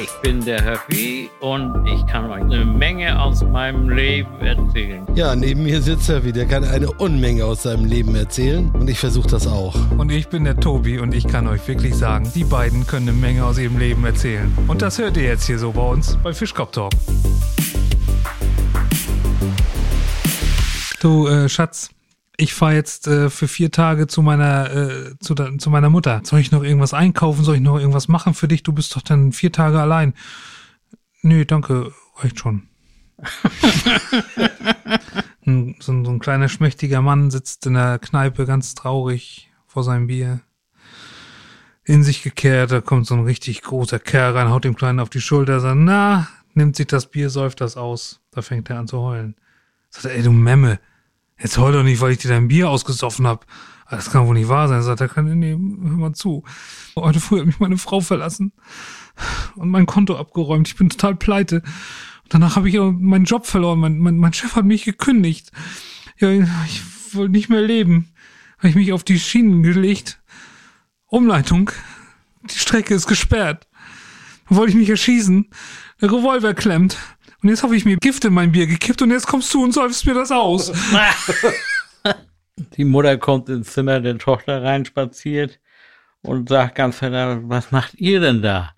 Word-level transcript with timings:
Ich 0.00 0.10
bin 0.22 0.44
der 0.44 0.64
Höffi 0.64 1.30
und 1.40 1.86
ich 1.86 2.06
kann 2.06 2.30
euch 2.30 2.42
eine 2.42 2.64
Menge 2.64 3.20
aus 3.20 3.42
meinem 3.42 3.88
Leben 3.88 4.40
erzählen. 4.40 5.06
Ja, 5.14 5.34
neben 5.34 5.62
mir 5.62 5.80
sitzt 5.80 6.08
Höffi, 6.08 6.32
der 6.32 6.46
kann 6.46 6.64
eine 6.64 6.90
Unmenge 6.92 7.44
aus 7.44 7.62
seinem 7.62 7.84
Leben 7.86 8.14
erzählen 8.14 8.70
und 8.74 8.88
ich 8.88 8.98
versuche 8.98 9.28
das 9.28 9.46
auch. 9.46 9.74
Und 9.96 10.10
ich 10.10 10.28
bin 10.28 10.44
der 10.44 10.56
Tobi 10.56 10.98
und 10.98 11.14
ich 11.14 11.26
kann 11.26 11.46
euch 11.46 11.66
wirklich 11.66 11.94
sagen, 11.94 12.30
die 12.34 12.44
beiden 12.44 12.86
können 12.86 13.08
eine 13.08 13.18
Menge 13.18 13.44
aus 13.44 13.58
ihrem 13.58 13.78
Leben 13.78 14.04
erzählen. 14.04 14.52
Und 14.66 14.82
das 14.82 14.98
hört 14.98 15.16
ihr 15.16 15.24
jetzt 15.24 15.46
hier 15.46 15.58
so 15.58 15.72
bei 15.72 15.88
uns 15.88 16.18
bei 16.22 16.32
Fischkopf 16.32 16.72
Talk. 16.72 16.92
Du, 21.00 21.28
äh, 21.28 21.48
Schatz, 21.48 21.90
ich 22.40 22.54
fahre 22.54 22.74
jetzt 22.74 23.08
äh, 23.08 23.30
für 23.30 23.48
vier 23.48 23.72
Tage 23.72 24.06
zu 24.06 24.22
meiner 24.22 24.70
äh, 24.70 25.18
zu, 25.18 25.34
da, 25.34 25.58
zu 25.58 25.70
meiner 25.70 25.90
Mutter. 25.90 26.20
Soll 26.22 26.38
ich 26.38 26.52
noch 26.52 26.62
irgendwas 26.62 26.94
einkaufen? 26.94 27.42
Soll 27.42 27.56
ich 27.56 27.60
noch 27.60 27.78
irgendwas 27.78 28.06
machen 28.06 28.32
für 28.32 28.46
dich? 28.46 28.62
Du 28.62 28.72
bist 28.72 28.94
doch 28.94 29.02
dann 29.02 29.32
vier 29.32 29.50
Tage 29.50 29.80
allein. 29.80 30.14
Nö, 31.20 31.44
danke, 31.44 31.92
reicht 32.16 32.38
schon. 32.38 32.68
ein, 35.44 35.74
so, 35.80 36.04
so 36.04 36.10
ein 36.10 36.20
kleiner 36.20 36.48
schmächtiger 36.48 37.02
Mann 37.02 37.32
sitzt 37.32 37.66
in 37.66 37.74
der 37.74 37.98
Kneipe 37.98 38.46
ganz 38.46 38.76
traurig 38.76 39.50
vor 39.66 39.82
seinem 39.82 40.06
Bier. 40.06 40.40
In 41.82 42.04
sich 42.04 42.22
gekehrt, 42.22 42.70
da 42.70 42.80
kommt 42.80 43.08
so 43.08 43.14
ein 43.14 43.24
richtig 43.24 43.62
großer 43.62 43.98
Kerl 43.98 44.36
rein, 44.36 44.50
haut 44.50 44.62
dem 44.62 44.76
Kleinen 44.76 45.00
auf 45.00 45.10
die 45.10 45.20
Schulter, 45.20 45.58
sagt, 45.58 45.80
na, 45.80 46.28
nimmt 46.54 46.76
sich 46.76 46.86
das 46.86 47.10
Bier, 47.10 47.30
säuft 47.30 47.60
das 47.60 47.76
aus. 47.76 48.20
Da 48.30 48.42
fängt 48.42 48.70
er 48.70 48.78
an 48.78 48.86
zu 48.86 49.00
heulen. 49.00 49.34
Sagt 49.90 50.04
er, 50.04 50.14
ey, 50.14 50.22
du 50.22 50.30
Memme, 50.30 50.78
Jetzt 51.40 51.58
heul 51.58 51.72
doch 51.72 51.82
nicht, 51.82 52.00
weil 52.00 52.12
ich 52.12 52.18
dir 52.18 52.28
dein 52.28 52.48
Bier 52.48 52.68
ausgesoffen 52.68 53.26
hab. 53.26 53.46
Das 53.90 54.10
kann 54.10 54.26
wohl 54.26 54.34
nicht 54.34 54.48
wahr 54.48 54.68
sein. 54.68 54.82
Sagt 54.82 55.00
er, 55.00 55.08
kann, 55.08 55.38
nee, 55.38 55.52
hör 55.52 55.96
mal 55.96 56.12
zu. 56.12 56.44
Heute 56.96 57.20
früh 57.20 57.38
hat 57.38 57.46
mich 57.46 57.60
meine 57.60 57.78
Frau 57.78 58.00
verlassen 58.00 58.52
und 59.56 59.70
mein 59.70 59.86
Konto 59.86 60.16
abgeräumt. 60.16 60.68
Ich 60.68 60.76
bin 60.76 60.90
total 60.90 61.14
pleite. 61.14 61.62
Und 62.24 62.34
danach 62.34 62.56
habe 62.56 62.68
ich 62.68 62.76
meinen 62.76 63.24
Job 63.24 63.46
verloren. 63.46 63.78
Mein, 63.78 63.98
mein, 63.98 64.18
mein 64.18 64.32
Chef 64.32 64.56
hat 64.56 64.64
mich 64.64 64.84
gekündigt. 64.84 65.52
Ja, 66.18 66.30
ich 66.30 66.82
wollte 67.14 67.32
nicht 67.32 67.48
mehr 67.48 67.62
leben. 67.62 68.12
Habe 68.58 68.68
ich 68.68 68.74
mich 68.74 68.92
auf 68.92 69.04
die 69.04 69.18
Schienen 69.18 69.62
gelegt. 69.62 70.20
Umleitung. 71.06 71.70
Die 72.42 72.58
Strecke 72.58 72.94
ist 72.94 73.06
gesperrt. 73.06 73.68
Wollte 74.48 74.70
ich 74.72 74.78
mich 74.78 74.90
erschießen. 74.90 75.48
Der 76.00 76.12
Revolver 76.12 76.54
klemmt. 76.54 76.98
Und 77.42 77.50
jetzt 77.50 77.62
habe 77.62 77.76
ich 77.76 77.84
mir 77.84 77.96
Gift 77.96 78.24
in 78.24 78.34
mein 78.34 78.50
Bier 78.52 78.66
gekippt 78.66 79.00
und 79.02 79.10
jetzt 79.10 79.26
kommst 79.26 79.52
du 79.54 79.62
und 79.62 79.72
säufst 79.72 80.06
mir 80.06 80.14
das 80.14 80.32
aus. 80.32 80.72
Die 82.76 82.84
Mutter 82.84 83.16
kommt 83.18 83.48
ins 83.48 83.72
Zimmer 83.72 84.00
der 84.00 84.18
Tochter 84.18 84.62
reinspaziert 84.64 85.60
und 86.22 86.48
sagt 86.48 86.74
ganz 86.74 86.96
verdammt, 86.96 87.48
was 87.48 87.70
macht 87.70 87.94
ihr 87.94 88.18
denn 88.18 88.42
da? 88.42 88.72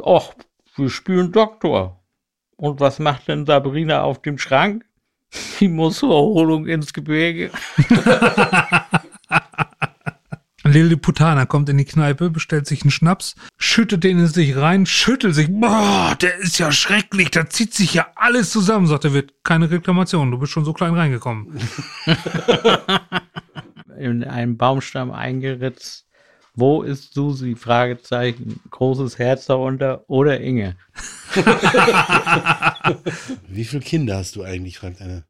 Och, 0.00 0.34
wir 0.74 0.90
spielen 0.90 1.30
Doktor. 1.30 2.00
Und 2.56 2.80
was 2.80 2.98
macht 2.98 3.28
denn 3.28 3.46
Sabrina 3.46 4.02
auf 4.02 4.20
dem 4.22 4.38
Schrank? 4.38 4.84
Die 5.60 5.68
muss 5.68 5.98
zur 5.98 6.10
Erholung 6.10 6.66
ins 6.66 6.92
Gebirge. 6.92 7.52
Lilliputaner 10.70 11.46
kommt 11.46 11.68
in 11.68 11.78
die 11.78 11.84
Kneipe, 11.84 12.30
bestellt 12.30 12.66
sich 12.66 12.82
einen 12.82 12.90
Schnaps, 12.90 13.34
schüttet 13.56 14.04
den 14.04 14.18
in 14.18 14.26
sich 14.26 14.56
rein, 14.56 14.86
schüttelt 14.86 15.34
sich. 15.34 15.48
Boah, 15.50 16.16
der 16.20 16.36
ist 16.38 16.58
ja 16.58 16.72
schrecklich, 16.72 17.30
da 17.30 17.48
zieht 17.48 17.74
sich 17.74 17.94
ja 17.94 18.08
alles 18.16 18.50
zusammen, 18.50 18.86
sagt 18.86 19.04
er, 19.04 19.12
wird 19.12 19.32
keine 19.44 19.70
Reklamation, 19.70 20.30
du 20.30 20.38
bist 20.38 20.52
schon 20.52 20.64
so 20.64 20.72
klein 20.72 20.94
reingekommen. 20.94 21.58
in 23.98 24.24
einen 24.24 24.56
Baumstamm 24.56 25.10
eingeritzt. 25.10 26.06
Wo 26.54 26.82
ist 26.82 27.14
Susi? 27.14 27.54
Fragezeichen. 27.54 28.60
Großes 28.70 29.18
Herz 29.18 29.46
darunter 29.46 30.04
oder 30.08 30.40
Inge? 30.40 30.76
Wie 33.48 33.64
viele 33.64 33.82
Kinder 33.82 34.16
hast 34.16 34.34
du 34.34 34.42
eigentlich, 34.42 34.78
fragt 34.78 35.00
einer. 35.00 35.24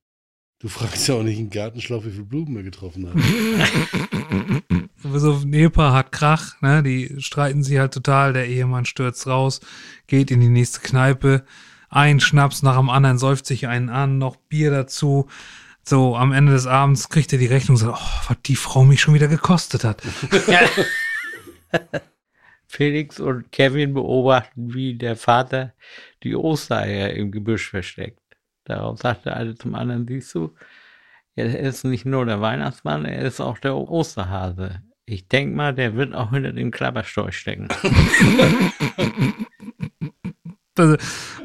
Du 0.60 0.68
fragst 0.68 1.06
ja 1.06 1.14
auch 1.14 1.22
nicht 1.22 1.38
im 1.38 1.50
Gartenschlauch, 1.50 2.04
wie 2.04 2.10
viele 2.10 2.24
Blumen 2.24 2.56
er 2.56 2.64
getroffen 2.64 3.08
hat. 3.08 3.14
so 5.14 5.34
ein 5.34 5.52
Ehepaar 5.52 5.92
hat 5.92 6.12
Krach, 6.12 6.60
ne? 6.60 6.82
Die 6.82 7.20
streiten 7.20 7.62
sich 7.62 7.78
halt 7.78 7.94
total. 7.94 8.32
Der 8.32 8.46
Ehemann 8.46 8.84
stürzt 8.84 9.26
raus, 9.26 9.60
geht 10.06 10.30
in 10.30 10.40
die 10.40 10.48
nächste 10.48 10.80
Kneipe. 10.80 11.44
Ein 11.90 12.20
Schnaps 12.20 12.62
nach 12.62 12.76
dem 12.76 12.90
anderen 12.90 13.18
säuft 13.18 13.46
sich 13.46 13.66
einen 13.66 13.88
an, 13.88 14.18
noch 14.18 14.36
Bier 14.36 14.70
dazu. 14.70 15.28
So, 15.82 16.16
am 16.16 16.32
Ende 16.32 16.52
des 16.52 16.66
Abends 16.66 17.08
kriegt 17.08 17.32
er 17.32 17.38
die 17.38 17.46
Rechnung 17.46 17.76
und 17.76 17.80
sagt, 17.80 17.98
oh, 17.98 18.28
was 18.28 18.36
die 18.44 18.56
Frau 18.56 18.84
mich 18.84 19.00
schon 19.00 19.14
wieder 19.14 19.28
gekostet 19.28 19.84
hat. 19.84 20.02
Felix 22.66 23.18
und 23.18 23.50
Kevin 23.50 23.94
beobachten, 23.94 24.74
wie 24.74 24.94
der 24.94 25.16
Vater 25.16 25.72
die 26.22 26.36
Ostereier 26.36 27.10
im 27.14 27.32
Gebüsch 27.32 27.70
versteckt. 27.70 28.20
Darauf 28.64 28.98
sagt 28.98 29.24
der 29.24 29.36
eine 29.36 29.54
zum 29.54 29.74
anderen, 29.74 30.06
siehst 30.06 30.34
du, 30.34 30.54
er 31.34 31.58
ist 31.58 31.84
nicht 31.84 32.04
nur 32.04 32.26
der 32.26 32.42
Weihnachtsmann, 32.42 33.06
er 33.06 33.22
ist 33.22 33.40
auch 33.40 33.58
der 33.58 33.76
Osterhase. 33.76 34.82
Ich 35.10 35.26
denke 35.26 35.56
mal, 35.56 35.74
der 35.74 35.96
wird 35.96 36.14
auch 36.14 36.32
hinter 36.32 36.52
dem 36.52 36.70
Klapperstorch 36.70 37.38
stecken. 37.38 37.68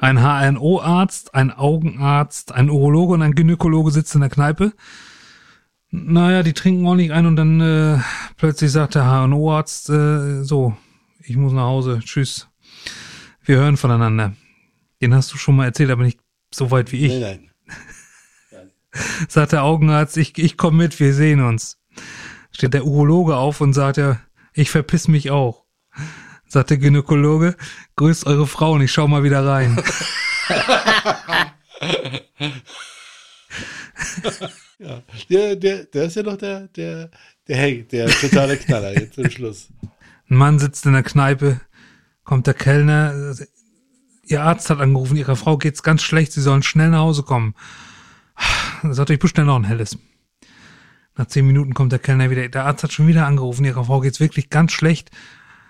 ein 0.02 0.18
HNO-Arzt, 0.18 1.34
ein 1.34 1.50
Augenarzt, 1.52 2.52
ein 2.52 2.70
Urologe 2.70 3.14
und 3.14 3.22
ein 3.22 3.36
Gynäkologe 3.36 3.92
sitzen 3.92 4.18
in 4.18 4.22
der 4.22 4.30
Kneipe. 4.30 4.74
Naja, 5.92 6.44
die 6.44 6.52
trinken 6.52 6.86
auch 6.86 6.96
nicht 6.96 7.12
ein 7.12 7.26
und 7.26 7.38
dann 7.38 7.62
äh, 7.62 8.00
plötzlich 8.36 8.70
sagt 8.70 8.96
der 8.96 9.06
HNO-Arzt, 9.06 9.90
äh, 9.90 10.44
so, 10.44 10.76
ich 11.22 11.38
muss 11.38 11.54
nach 11.54 11.64
Hause, 11.64 12.02
tschüss. 12.04 12.50
Wir 13.46 13.58
hören 13.58 13.78
voneinander. 13.78 14.34
Den 15.02 15.16
hast 15.16 15.32
du 15.32 15.38
schon 15.38 15.56
mal 15.56 15.66
erzählt, 15.66 15.90
aber 15.90 16.04
nicht 16.04 16.20
so 16.54 16.70
weit 16.70 16.92
wie 16.92 17.06
ich. 17.06 17.14
Nein, 17.14 17.50
nein. 18.52 18.72
sagt 19.30 19.54
der 19.54 19.64
Augenarzt, 19.64 20.18
ich, 20.18 20.38
ich 20.38 20.58
komme 20.58 20.80
mit, 20.80 21.00
wir 21.00 21.14
sehen 21.14 21.40
uns. 21.40 21.80
Steht 22.54 22.74
der 22.74 22.86
Urologe 22.86 23.36
auf 23.36 23.62
und 23.62 23.74
sagt 23.74 23.98
ja, 23.98 24.20
ich 24.54 24.70
verpiss 24.70 25.08
mich 25.08 25.32
auch. 25.32 25.66
Sagt 26.48 26.70
der 26.70 26.78
Gynäkologe, 26.78 27.56
grüßt 27.96 28.28
eure 28.28 28.46
Frau 28.48 28.74
und 28.74 28.82
ich 28.82 28.92
schau 28.92 29.08
mal 29.08 29.24
wieder 29.24 29.46
rein. 29.46 29.82
ja, 34.80 35.02
der, 35.30 35.56
der, 35.56 35.86
der 35.86 36.04
ist 36.06 36.16
ja 36.16 36.24
doch 36.24 36.38
der, 36.38 36.68
der, 36.68 37.10
der, 37.48 37.78
der 37.84 38.08
totale 38.10 38.58
Knaller 38.58 38.94
jetzt 38.94 39.16
zum 39.16 39.30
Schluss. 39.30 39.70
Ein 40.30 40.38
Mann 40.38 40.60
sitzt 40.60 40.86
in 40.86 40.94
der 40.94 41.04
Kneipe, 41.04 41.60
kommt 42.24 42.46
der 42.48 42.54
Kellner, 42.54 43.36
ihr 44.26 44.44
Arzt 44.44 44.70
hat 44.70 44.80
angerufen, 44.80 45.18
ihrer 45.18 45.36
Frau 45.36 45.58
geht's 45.58 45.84
ganz 45.84 46.04
schlecht, 46.04 46.34
sie 46.34 46.42
sollen 46.42 46.64
schnell 46.64 46.90
nach 46.90 47.00
Hause 47.00 47.24
kommen. 47.24 47.56
Sagt 48.84 49.10
ich 49.10 49.20
bestelle 49.20 49.48
noch 49.48 49.56
ein 49.56 49.64
helles. 49.64 49.98
Nach 51.16 51.28
zehn 51.28 51.46
Minuten 51.46 51.74
kommt 51.74 51.92
der 51.92 52.00
Kellner 52.00 52.30
wieder. 52.30 52.48
Der 52.50 52.66
Arzt 52.66 52.84
hat 52.84 52.92
schon 52.92 53.08
wieder 53.08 53.28
angerufen, 53.28 53.66
ihrer 53.66 53.86
Frau 53.86 54.00
geht's 54.00 54.20
wirklich 54.20 54.50
ganz 54.50 54.72
schlecht. 54.72 55.12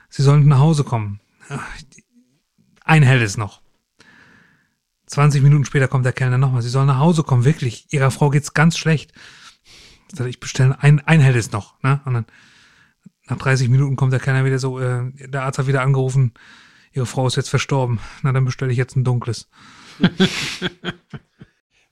Sie 0.10 0.22
sollen 0.22 0.48
nach 0.48 0.60
Hause 0.60 0.84
kommen. 0.84 1.20
Ein 2.86 3.04
helles 3.04 3.38
noch. 3.38 3.62
20 5.08 5.42
Minuten 5.44 5.66
später 5.66 5.88
kommt 5.88 6.06
der 6.06 6.14
Kellner 6.14 6.38
nochmal. 6.38 6.62
Sie 6.62 6.70
sollen 6.70 6.88
nach 6.88 7.00
Hause 7.00 7.24
kommen, 7.24 7.46
wirklich. 7.46 7.88
Ihrer 7.92 8.12
Frau 8.12 8.30
geht's 8.30 8.54
ganz 8.54 8.78
schlecht. 8.78 9.12
Ich 10.28 10.40
bestelle 10.40 10.82
ein, 10.82 11.00
ein 11.02 11.20
helles 11.20 11.52
noch. 11.52 11.82
Ne? 11.84 12.02
Und 12.06 12.14
dann 12.14 12.26
nach 13.28 13.38
30 13.38 13.70
Minuten 13.70 13.96
kommt 13.96 14.14
der 14.14 14.20
Kellner 14.20 14.46
wieder 14.46 14.60
so, 14.60 14.80
äh, 14.80 15.12
der 15.16 15.44
Arzt 15.44 15.60
hat 15.60 15.68
wieder 15.68 15.82
angerufen, 15.82 16.34
ihre 16.92 17.06
Frau 17.06 17.26
ist 17.28 17.36
jetzt 17.36 17.50
verstorben. 17.50 18.00
Na, 18.22 18.32
dann 18.32 18.46
bestelle 18.46 18.72
ich 18.72 18.78
jetzt 18.78 18.96
ein 18.96 19.04
dunkles. 19.04 19.50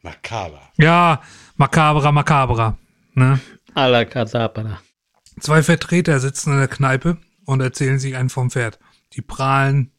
Makaber. 0.01 0.62
Ja, 0.78 1.22
makabra, 1.57 2.12
makabra. 2.12 2.78
Ne? 3.14 3.40
A 3.74 3.88
la 3.88 4.06
Kadabra. 4.06 4.82
Zwei 5.40 5.64
Vertreter 5.64 6.20
sitzen 6.20 6.54
in 6.54 6.60
der 6.60 6.68
Kneipe 6.68 7.18
und 7.46 7.62
erzählen 7.62 8.00
sich 8.00 8.16
einen 8.16 8.30
vom 8.30 8.52
Pferd. 8.52 8.80
Die 9.13 9.22
prahlen, 9.22 9.92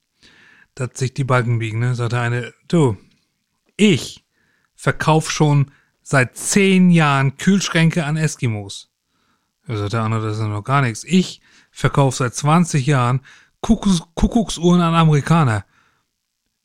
dass 0.74 0.90
sich 0.94 1.14
die 1.14 1.24
Balken 1.24 1.58
biegen. 1.58 1.80
Ne? 1.80 1.94
Sagt 1.94 2.12
der 2.12 2.20
eine, 2.20 2.54
du, 2.68 2.96
ich 3.76 4.24
verkauf 4.74 5.30
schon 5.30 5.70
seit 6.02 6.36
zehn 6.36 6.90
Jahren 6.90 7.36
Kühlschränke 7.36 8.04
an 8.04 8.16
Eskimos. 8.16 8.90
Da 9.66 9.76
sagt 9.76 9.92
der 9.92 10.02
andere, 10.02 10.26
das 10.26 10.38
ist 10.38 10.44
noch 10.44 10.64
gar 10.64 10.82
nichts. 10.82 11.04
Ich 11.04 11.40
verkaufe 11.70 12.16
seit 12.16 12.34
20 12.34 12.86
Jahren 12.86 13.20
Kuckucks 13.60 14.02
Kuckucksuhren 14.14 14.80
an 14.80 14.94
Amerikaner. 14.94 15.64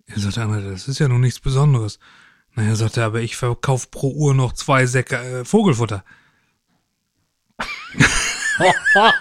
Er 0.07 0.19
sagt 0.19 0.37
der 0.37 0.45
andere, 0.45 0.71
das 0.71 0.87
ist 0.87 0.99
ja 0.99 1.07
nun 1.07 1.21
nichts 1.21 1.39
Besonderes. 1.39 1.99
Naja, 2.55 2.75
sagt 2.75 2.97
er, 2.97 3.05
aber 3.05 3.21
ich 3.21 3.37
verkaufe 3.37 3.87
pro 3.91 4.11
Uhr 4.13 4.33
noch 4.33 4.53
zwei 4.53 4.87
Säcke 4.87 5.17
äh, 5.17 5.45
Vogelfutter. 5.45 6.03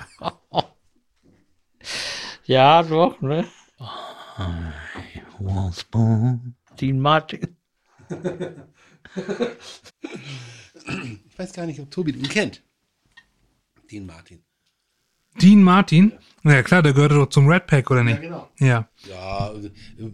ja, 2.47 2.83
doch, 2.83 3.21
ne? 3.21 3.45
I 4.39 4.45
was 5.39 5.85
born. 5.85 6.55
Dean 6.81 7.01
Martin. 7.01 7.57
Ich 11.29 11.39
weiß 11.39 11.53
gar 11.53 11.67
nicht, 11.67 11.81
ob 11.81 11.91
Tobi 11.91 12.13
den 12.13 12.29
kennt. 12.29 12.63
Dean 13.91 14.07
Martin. 14.07 14.43
Dean 15.41 15.63
Martin? 15.63 16.13
Ja 16.45 16.63
klar, 16.63 16.83
der 16.83 16.93
gehörte 16.93 17.17
doch 17.17 17.29
zum 17.29 17.47
Red 17.49 17.67
Pack, 17.67 17.91
oder 17.91 18.05
nicht? 18.05 18.21
genau. 18.21 18.49
Ja. 18.59 18.89
Ja, 19.09 19.53
äh, 19.53 19.67
äh, 20.03 20.13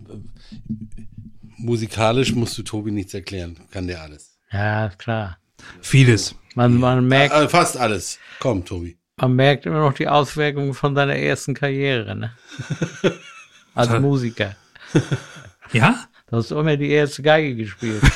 musikalisch 1.58 2.34
musst 2.34 2.58
du 2.58 2.62
Tobi 2.62 2.90
nichts 2.90 3.14
erklären. 3.14 3.56
Kann 3.70 3.86
der 3.86 4.02
alles. 4.02 4.38
Ja, 4.50 4.88
klar. 4.90 5.38
Vieles. 5.80 6.34
Man, 6.54 6.78
man, 6.78 7.06
merkt, 7.06 7.34
Äh, 7.34 7.48
fast 7.48 7.76
alles. 7.76 8.18
Komm, 8.38 8.64
Tobi. 8.64 8.96
man 9.16 9.34
merkt 9.34 9.66
immer 9.66 9.80
noch 9.80 9.94
die 9.94 10.08
Auswirkungen 10.08 10.74
von 10.74 10.94
seiner 10.94 11.16
ersten 11.16 11.54
Karriere, 11.54 12.14
ne? 12.14 12.32
Als. 13.74 14.00
Musiker. 14.00 14.54
Ja? 15.72 16.06
Du 16.28 16.36
hast 16.36 16.50
immer 16.50 16.76
die 16.76 16.90
erste 16.90 17.22
Geige 17.22 17.56
gespielt. 17.56 18.02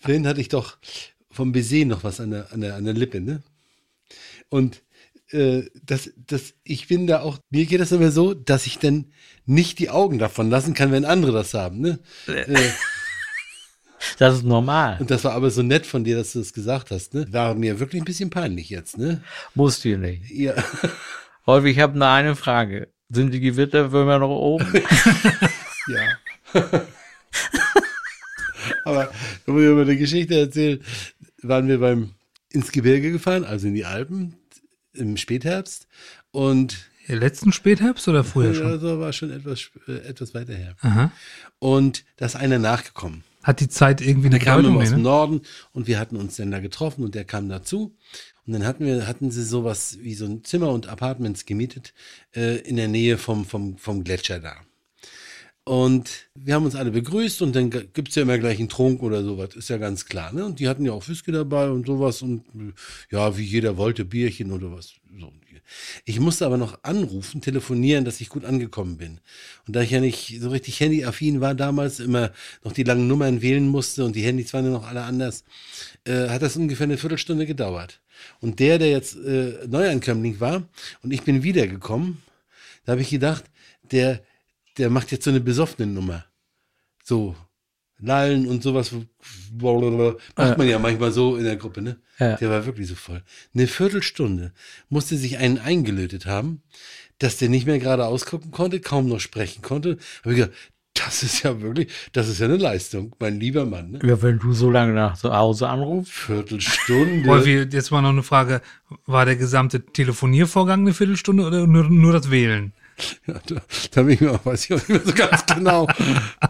Vorhin 0.00 0.26
hatte 0.26 0.40
ich 0.40 0.48
doch 0.48 0.76
vom 1.30 1.52
Baiser 1.52 1.84
noch 1.86 2.04
was 2.04 2.20
an 2.20 2.30
der, 2.30 2.52
an 2.52 2.60
der, 2.60 2.74
an 2.76 2.84
der 2.84 2.92
Lippe, 2.94 3.20
ne? 3.20 3.42
Und 4.48 4.82
äh, 5.30 5.62
das, 5.82 6.10
das, 6.16 6.54
ich 6.62 6.86
bin 6.88 7.06
da 7.06 7.20
auch, 7.20 7.38
mir 7.50 7.66
geht 7.66 7.80
das 7.80 7.92
immer 7.92 8.10
so, 8.10 8.34
dass 8.34 8.66
ich 8.66 8.78
dann 8.78 9.06
nicht 9.44 9.78
die 9.78 9.90
Augen 9.90 10.18
davon 10.18 10.50
lassen 10.50 10.74
kann, 10.74 10.92
wenn 10.92 11.04
andere 11.04 11.32
das 11.32 11.54
haben, 11.54 11.80
ne? 11.80 11.98
Äh, 12.26 12.68
Das 14.18 14.34
ist 14.34 14.44
normal. 14.44 14.96
und 15.00 15.10
das 15.10 15.24
war 15.24 15.32
aber 15.32 15.50
so 15.50 15.62
nett 15.62 15.86
von 15.86 16.04
dir, 16.04 16.16
dass 16.16 16.32
du 16.32 16.38
das 16.38 16.52
gesagt 16.52 16.90
hast, 16.90 17.14
ne? 17.14 17.26
War 17.30 17.54
mir 17.54 17.78
wirklich 17.80 18.00
ein 18.02 18.06
bisschen 18.06 18.30
peinlich 18.30 18.70
jetzt, 18.70 18.98
ne? 18.98 19.22
Musst 19.54 19.84
du 19.84 19.98
nicht. 19.98 20.30
Ja. 20.30 20.54
Rolf, 21.46 21.64
ich 21.64 21.78
habe 21.78 21.98
nur 21.98 22.08
eine 22.08 22.34
Frage. 22.34 22.88
Sind 23.08 23.32
die 23.32 23.40
Gewitterwürmer 23.40 24.18
noch 24.18 24.30
oben? 24.30 24.66
Ja. 25.88 26.00
Aber 28.84 29.12
wenn 29.44 29.56
wir 29.56 29.70
über 29.70 29.82
eine 29.82 29.96
Geschichte 29.96 30.36
erzählen, 30.36 30.80
waren 31.42 31.68
wir 31.68 31.78
beim 31.78 32.10
ins 32.50 32.72
Gebirge 32.72 33.12
gefahren, 33.12 33.44
also 33.44 33.68
in 33.68 33.74
die 33.74 33.84
Alpen 33.84 34.34
im 34.94 35.16
Spätherbst 35.16 35.86
und 36.32 36.88
Letzten 37.08 37.52
Spätherbst 37.52 38.08
oder 38.08 38.24
früher 38.24 38.48
ja, 38.48 38.54
schon? 38.54 38.80
so 38.80 38.98
war 38.98 39.12
schon 39.12 39.30
etwas 39.30 39.70
äh, 39.86 40.08
etwas 40.08 40.34
weiter 40.34 40.54
her. 40.54 40.74
Aha. 40.80 41.12
Und 41.60 42.04
da 42.16 42.26
ist 42.26 42.34
einer 42.34 42.58
nachgekommen. 42.58 43.22
Hat 43.46 43.60
die 43.60 43.68
Zeit 43.68 44.00
irgendwie 44.00 44.26
eine 44.28 44.38
Der 44.38 44.44
kam 44.44 44.64
immer 44.64 44.78
aus 44.78 44.90
Nee, 44.90 44.96
dem 44.96 44.98
ne? 44.98 45.02
Norden 45.04 45.40
und 45.72 45.86
wir 45.86 45.98
hatten 45.98 46.16
uns 46.16 46.36
dann 46.36 46.50
da 46.50 46.58
getroffen 46.60 47.04
und 47.04 47.14
der 47.14 47.24
kam 47.24 47.48
dazu. 47.48 47.96
Und 48.46 48.52
dann 48.52 48.64
hatten 48.64 48.84
wir, 48.84 49.06
hatten 49.06 49.30
sie 49.30 49.44
sowas 49.44 49.98
wie 50.00 50.14
so 50.14 50.24
ein 50.26 50.44
Zimmer 50.44 50.70
und 50.70 50.88
Apartments 50.88 51.46
gemietet 51.46 51.94
äh, 52.34 52.58
in 52.60 52.76
der 52.76 52.88
Nähe 52.88 53.18
vom, 53.18 53.44
vom, 53.44 53.78
vom 53.78 54.04
Gletscher 54.04 54.40
da. 54.40 54.56
Und 55.64 56.28
wir 56.36 56.54
haben 56.54 56.64
uns 56.64 56.76
alle 56.76 56.92
begrüßt 56.92 57.42
und 57.42 57.56
dann 57.56 57.70
g- 57.70 57.88
gibt's 57.92 58.14
ja 58.14 58.22
immer 58.22 58.38
gleich 58.38 58.60
einen 58.60 58.68
Trunk 58.68 59.02
oder 59.02 59.24
sowas, 59.24 59.56
ist 59.56 59.68
ja 59.68 59.78
ganz 59.78 60.04
klar. 60.06 60.32
Ne? 60.32 60.44
Und 60.44 60.60
die 60.60 60.68
hatten 60.68 60.84
ja 60.86 60.92
auch 60.92 61.08
Whisky 61.08 61.32
dabei 61.32 61.68
und 61.70 61.86
sowas 61.86 62.22
und 62.22 62.44
äh, 62.54 62.72
ja, 63.10 63.36
wie 63.36 63.42
jeder 63.42 63.76
wollte, 63.76 64.04
Bierchen 64.04 64.52
oder 64.52 64.70
was. 64.70 64.92
So. 65.18 65.32
Ich 66.04 66.20
musste 66.20 66.46
aber 66.46 66.56
noch 66.56 66.82
anrufen, 66.82 67.40
telefonieren, 67.40 68.04
dass 68.04 68.20
ich 68.20 68.28
gut 68.28 68.44
angekommen 68.44 68.96
bin. 68.96 69.20
Und 69.66 69.76
da 69.76 69.80
ich 69.80 69.90
ja 69.90 70.00
nicht 70.00 70.40
so 70.40 70.50
richtig 70.50 70.78
handyaffin 70.80 71.40
war 71.40 71.54
damals, 71.54 72.00
immer 72.00 72.32
noch 72.64 72.72
die 72.72 72.84
langen 72.84 73.08
Nummern 73.08 73.42
wählen 73.42 73.66
musste 73.66 74.04
und 74.04 74.16
die 74.16 74.22
Handys 74.22 74.52
waren 74.52 74.64
ja 74.64 74.70
noch 74.70 74.86
alle 74.86 75.02
anders, 75.02 75.44
äh, 76.04 76.28
hat 76.28 76.42
das 76.42 76.56
ungefähr 76.56 76.84
eine 76.84 76.98
Viertelstunde 76.98 77.46
gedauert. 77.46 78.00
Und 78.40 78.60
der, 78.60 78.78
der 78.78 78.90
jetzt 78.90 79.16
äh, 79.16 79.66
Neuankömmling 79.66 80.40
war 80.40 80.68
und 81.02 81.12
ich 81.12 81.22
bin 81.22 81.42
wiedergekommen, 81.42 82.22
da 82.84 82.92
habe 82.92 83.02
ich 83.02 83.10
gedacht, 83.10 83.44
der, 83.90 84.22
der 84.78 84.90
macht 84.90 85.12
jetzt 85.12 85.24
so 85.24 85.30
eine 85.30 85.40
besoffene 85.40 85.86
Nummer. 85.86 86.24
So, 87.04 87.36
Lallen 87.98 88.46
und 88.46 88.62
sowas. 88.62 88.92
Macht 88.92 90.58
man 90.58 90.68
ja 90.68 90.78
manchmal 90.78 91.12
so 91.12 91.36
in 91.36 91.44
der 91.44 91.56
Gruppe, 91.56 91.82
ne? 91.82 91.96
Ja. 92.18 92.36
Der 92.36 92.50
war 92.50 92.66
wirklich 92.66 92.88
so 92.88 92.94
voll. 92.94 93.22
Eine 93.54 93.66
Viertelstunde 93.66 94.52
musste 94.88 95.16
sich 95.16 95.38
einen 95.38 95.58
eingelötet 95.58 96.26
haben, 96.26 96.62
dass 97.18 97.38
der 97.38 97.48
nicht 97.48 97.66
mehr 97.66 97.78
gerade 97.78 98.06
ausgucken 98.06 98.50
konnte, 98.50 98.80
kaum 98.80 99.08
noch 99.08 99.20
sprechen 99.20 99.62
konnte. 99.62 99.98
Habe 100.22 100.34
ich 100.34 100.40
gedacht, 100.40 100.52
das 100.94 101.22
ist 101.22 101.42
ja 101.42 101.60
wirklich, 101.60 101.88
das 102.12 102.28
ist 102.28 102.40
ja 102.40 102.46
eine 102.46 102.56
Leistung, 102.56 103.14
mein 103.18 103.38
lieber 103.38 103.64
Mann. 103.64 103.92
Ne? 103.92 103.98
Ja, 104.02 104.20
wenn 104.22 104.38
du 104.38 104.52
so 104.52 104.70
lange 104.70 104.92
nach 104.92 105.16
zu 105.16 105.32
Hause 105.34 105.68
anrufst. 105.68 106.12
Viertelstunde. 106.12 107.28
Wolfi, 107.28 107.66
jetzt 107.70 107.90
mal 107.90 108.02
noch 108.02 108.10
eine 108.10 108.22
Frage. 108.22 108.62
War 109.04 109.24
der 109.24 109.36
gesamte 109.36 109.84
Telefoniervorgang 109.84 110.80
eine 110.80 110.94
Viertelstunde 110.94 111.44
oder 111.44 111.66
nur, 111.66 111.84
nur 111.84 112.12
das 112.12 112.30
Wählen? 112.30 112.72
Ja, 113.26 113.34
da, 113.46 113.56
da 113.90 114.02
bin 114.02 114.14
ich 114.14 114.20
mir 114.20 114.32
auch, 114.32 114.46
weiß 114.46 114.64
ich 114.64 114.72
auch 114.72 114.76
nicht 114.76 114.88
mehr 114.88 115.00
so 115.04 115.12
ganz 115.12 115.44
genau. 115.44 115.86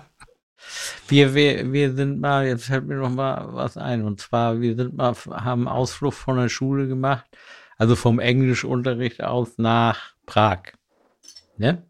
Wir, 1.09 1.35
wir, 1.35 1.73
wir 1.73 1.95
sind 1.95 2.21
mal, 2.21 2.47
jetzt 2.47 2.65
fällt 2.65 2.87
mir 2.87 2.97
noch 2.97 3.11
mal 3.11 3.49
was 3.53 3.77
ein. 3.77 4.05
Und 4.05 4.21
zwar, 4.21 4.61
wir 4.61 4.75
sind 4.75 4.97
mal, 4.97 5.15
haben 5.31 5.69
Ausflug 5.69 6.15
von 6.15 6.37
der 6.37 6.49
Schule 6.49 6.89
gemacht, 6.89 7.25
also 7.77 7.95
vom 7.95 8.19
Englischunterricht 8.19 9.23
aus 9.23 9.59
nach 9.59 10.15
Prag. 10.27 10.73
Ne? 11.59 11.83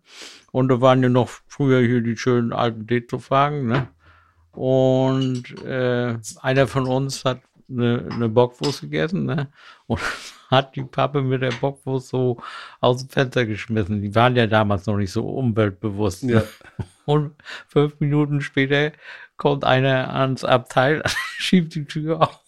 Und 0.53 0.69
da 0.69 0.81
waren 0.81 1.03
ja 1.03 1.09
noch 1.09 1.29
früher 1.47 1.81
hier 1.81 2.01
die 2.01 2.17
schönen 2.17 2.53
alten 2.53 2.87
Detro-Fragen, 2.87 3.67
ne? 3.67 3.89
Und 4.53 5.63
äh, 5.65 6.17
einer 6.41 6.67
von 6.67 6.87
uns 6.87 7.27
hat 7.27 7.41
eine, 7.69 8.09
eine 8.11 8.29
Bockwurst 8.31 8.81
gegessen, 8.81 9.27
ne? 9.27 9.49
Und 9.87 10.01
hat 10.51 10.77
die 10.77 10.85
Pappe 10.85 11.23
mit 11.23 11.43
der 11.43 11.53
Bockwurst 11.53 12.09
so 12.09 12.39
aus 12.81 12.99
dem 12.99 13.11
Fenster 13.11 13.45
geschmissen. 13.45 14.01
Die 14.01 14.15
waren 14.15 14.37
ja 14.37 14.47
damals 14.47 14.87
noch 14.87 14.97
nicht 14.97 15.13
so 15.13 15.29
umweltbewusst. 15.29 16.25
Ne? 16.25 16.33
Ja. 16.33 16.43
Und 17.07 17.35
fünf 17.69 17.99
Minuten 18.01 18.41
später 18.43 18.93
kommt 19.39 19.65
einer 19.65 20.13
ans 20.15 20.45
Abteil, 20.45 21.03
schiebt 21.39 21.75
die 21.75 21.85
Tür 21.87 22.21
auf 22.21 22.41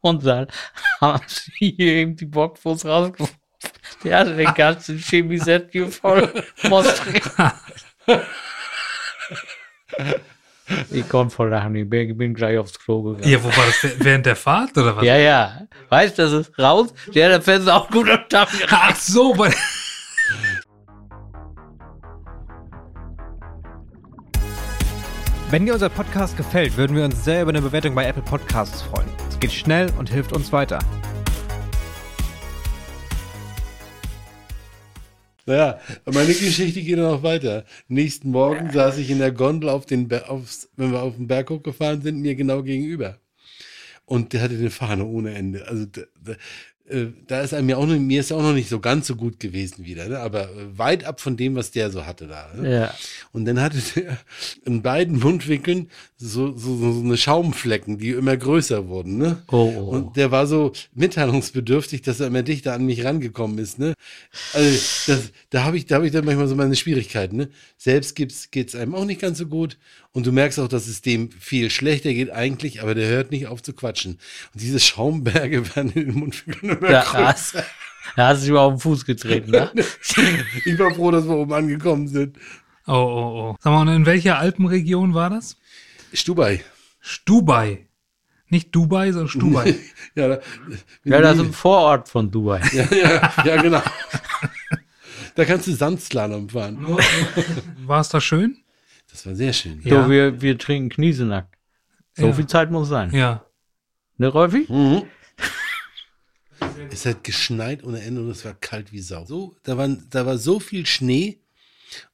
und 0.00 0.22
sagt, 0.22 0.52
haben 1.00 1.22
Sie 1.26 1.52
hier 1.76 1.92
eben 1.92 2.16
die 2.16 2.26
Bockwurst 2.26 2.86
rausgeworfen? 2.86 3.36
Der 4.04 4.18
hatte 4.20 4.36
den 4.36 4.54
ganzen 4.54 4.98
Chemiset 4.98 5.70
hier 5.72 5.88
voll 5.88 6.32
Mostri. 6.68 7.20
Ich 10.90 11.08
konnte 11.08 11.34
voll 11.34 11.50
lachen, 11.50 11.76
ich 11.76 11.88
bin 11.88 12.16
bin 12.18 12.34
gleich 12.34 12.58
aufs 12.58 12.78
Klo 12.78 13.02
gegangen. 13.02 13.28
Ja, 13.30 13.42
wo 13.42 13.48
war 13.48 13.66
das? 13.66 13.82
Wäh- 13.84 13.94
Während 14.04 14.26
der 14.26 14.34
Fahrt 14.36 14.76
oder 14.76 14.96
was? 14.96 15.04
Ja, 15.04 15.16
ja. 15.16 15.60
Weißt 15.88 16.18
du, 16.18 16.22
das 16.22 16.32
ist 16.32 16.58
raus. 16.58 16.92
Der 17.14 17.26
hat 17.30 17.38
das 17.38 17.44
Fenster 17.44 17.76
auch 17.76 17.88
gut 17.88 18.10
am 18.10 18.28
Tag 18.28 18.48
Ach 18.70 18.94
so, 18.96 19.32
bei, 19.32 19.54
Wenn 25.56 25.64
dir 25.64 25.72
unser 25.72 25.88
Podcast 25.88 26.36
gefällt, 26.36 26.76
würden 26.76 26.94
wir 26.94 27.06
uns 27.06 27.24
sehr 27.24 27.40
über 27.40 27.48
eine 27.48 27.62
Bewertung 27.62 27.94
bei 27.94 28.04
Apple 28.04 28.20
Podcasts 28.20 28.82
freuen. 28.82 29.08
Es 29.30 29.40
geht 29.40 29.52
schnell 29.52 29.90
und 29.98 30.10
hilft 30.10 30.34
uns 30.34 30.52
weiter. 30.52 30.80
Naja, 35.46 35.80
meine 36.04 36.26
Geschichte 36.26 36.82
geht 36.82 36.98
noch 36.98 37.22
weiter. 37.22 37.64
Nächsten 37.88 38.32
Morgen 38.32 38.70
saß 38.70 38.98
ich 38.98 39.08
in 39.08 39.18
der 39.18 39.32
Gondel 39.32 39.70
auf 39.70 39.86
den, 39.86 40.12
aufs, 40.24 40.68
wenn 40.76 40.92
wir 40.92 41.00
auf 41.00 41.16
den 41.16 41.26
Berg 41.26 41.48
hochgefahren 41.48 42.02
sind, 42.02 42.20
mir 42.20 42.34
genau 42.34 42.62
gegenüber. 42.62 43.18
Und 44.04 44.34
der 44.34 44.42
hatte 44.42 44.56
eine 44.56 44.68
Fahne 44.68 45.06
ohne 45.06 45.34
Ende. 45.34 45.66
Also 45.68 45.86
äh, 46.88 47.06
da 47.26 47.40
ist 47.40 47.52
einem 47.52 47.68
ja 47.68 47.76
auch 47.76 47.86
noch, 47.86 47.98
mir 47.98 48.20
ist 48.20 48.32
auch 48.32 48.42
noch 48.42 48.52
nicht 48.52 48.68
so 48.68 48.80
ganz 48.80 49.06
so 49.06 49.16
gut 49.16 49.40
gewesen 49.40 49.84
wieder, 49.84 50.08
ne? 50.08 50.18
aber 50.20 50.44
äh, 50.44 50.78
weit 50.78 51.04
ab 51.04 51.20
von 51.20 51.36
dem, 51.36 51.56
was 51.56 51.70
der 51.70 51.90
so 51.90 52.06
hatte 52.06 52.26
da. 52.26 52.50
Ne? 52.54 52.72
Ja. 52.72 52.94
Und 53.32 53.44
dann 53.44 53.60
hatte 53.60 53.78
der 53.96 54.18
in 54.64 54.82
beiden 54.82 55.18
Mundwinkeln 55.18 55.90
so, 56.16 56.56
so, 56.56 56.76
so 56.76 57.00
eine 57.00 57.16
Schaumflecken, 57.16 57.98
die 57.98 58.10
immer 58.10 58.36
größer 58.36 58.88
wurden. 58.88 59.18
Ne? 59.18 59.42
Oh, 59.48 59.72
oh. 59.76 59.88
Und 59.88 60.16
der 60.16 60.30
war 60.30 60.46
so 60.46 60.72
mitteilungsbedürftig, 60.94 62.02
dass 62.02 62.20
er 62.20 62.28
immer 62.28 62.42
dichter 62.42 62.74
an 62.74 62.86
mich 62.86 63.04
rangekommen 63.04 63.58
ist. 63.58 63.78
Ne? 63.78 63.94
Also 64.52 65.12
das, 65.12 65.32
da 65.50 65.64
habe 65.64 65.76
ich, 65.76 65.86
da 65.86 65.96
habe 65.96 66.06
ich 66.06 66.12
dann 66.12 66.24
manchmal 66.24 66.48
so 66.48 66.54
meine 66.54 66.76
Schwierigkeiten. 66.76 67.36
Ne? 67.36 67.48
Selbst 67.76 68.14
gibt's, 68.14 68.50
geht's 68.50 68.74
einem 68.74 68.94
auch 68.94 69.04
nicht 69.04 69.20
ganz 69.20 69.38
so 69.38 69.46
gut. 69.46 69.76
Und 70.12 70.24
du 70.24 70.32
merkst 70.32 70.58
auch, 70.60 70.68
dass 70.68 70.86
es 70.86 71.02
dem 71.02 71.30
viel 71.30 71.68
schlechter 71.68 72.10
geht 72.14 72.30
eigentlich, 72.30 72.80
aber 72.80 72.94
der 72.94 73.06
hört 73.06 73.32
nicht 73.32 73.48
auf 73.48 73.62
zu 73.62 73.74
quatschen. 73.74 74.12
Und 74.54 74.62
diese 74.62 74.80
Schaumberge 74.80 75.62
werden 75.76 75.92
in 75.92 76.06
den 76.06 76.14
Mundwinkeln 76.18 76.75
Da, 76.80 77.02
größer. 77.02 77.64
da 78.16 78.28
hast 78.28 78.44
du 78.44 78.50
ihm 78.50 78.56
auf 78.56 78.74
den 78.74 78.80
Fuß 78.80 79.04
getreten, 79.04 79.50
ne? 79.50 79.70
Ich 80.64 80.78
war 80.78 80.94
froh, 80.94 81.10
dass 81.10 81.24
wir 81.26 81.36
oben 81.36 81.52
angekommen 81.52 82.08
sind. 82.08 82.36
oh, 82.86 82.92
oh, 82.92 83.40
oh. 83.52 83.56
Sag 83.60 83.72
mal, 83.72 83.82
und 83.82 83.88
in 83.94 84.06
welcher 84.06 84.38
Alpenregion 84.38 85.14
war 85.14 85.30
das? 85.30 85.56
Stubai. 86.12 86.64
Stubai. 87.00 87.86
Nicht 88.48 88.74
Dubai, 88.74 89.10
sondern 89.12 89.28
Stubai. 89.28 89.74
ja, 90.14 90.28
da, 90.28 90.38
Ja, 91.04 91.20
das 91.20 91.36
ist 91.38 91.42
ein 91.46 91.52
Vorort 91.52 92.08
von 92.08 92.30
Dubai. 92.30 92.60
ja, 92.72 92.84
ja, 92.94 93.32
ja, 93.44 93.60
genau. 93.62 93.82
Da 95.34 95.44
kannst 95.44 95.66
du 95.66 95.72
Sandslalom 95.72 96.48
fahren. 96.48 96.78
War 97.84 98.00
es 98.00 98.08
da 98.08 98.20
schön? 98.20 98.56
Das 99.10 99.26
war 99.26 99.34
sehr 99.34 99.52
schön. 99.52 99.80
Ja. 99.82 100.04
So, 100.04 100.10
wir, 100.10 100.40
wir 100.40 100.56
trinken 100.58 100.88
Kniesenack. 100.90 101.48
So 102.14 102.26
Ja. 102.28 102.32
viel 102.32 102.46
Zeit 102.46 102.70
muss 102.70 102.88
sein. 102.88 103.10
Ja. 103.12 103.44
Ne, 104.16 104.28
Rolfi? 104.28 104.66
Mhm. 104.68 105.02
Es 106.96 107.04
hat 107.04 107.24
geschneit 107.24 107.84
ohne 107.84 108.00
Ende 108.00 108.22
und 108.22 108.30
es 108.30 108.46
war 108.46 108.54
kalt 108.54 108.90
wie 108.90 109.00
Sau. 109.00 109.26
So, 109.26 109.54
da, 109.64 109.76
waren, 109.76 110.06
da 110.08 110.24
war 110.24 110.38
so 110.38 110.60
viel 110.60 110.86
Schnee 110.86 111.40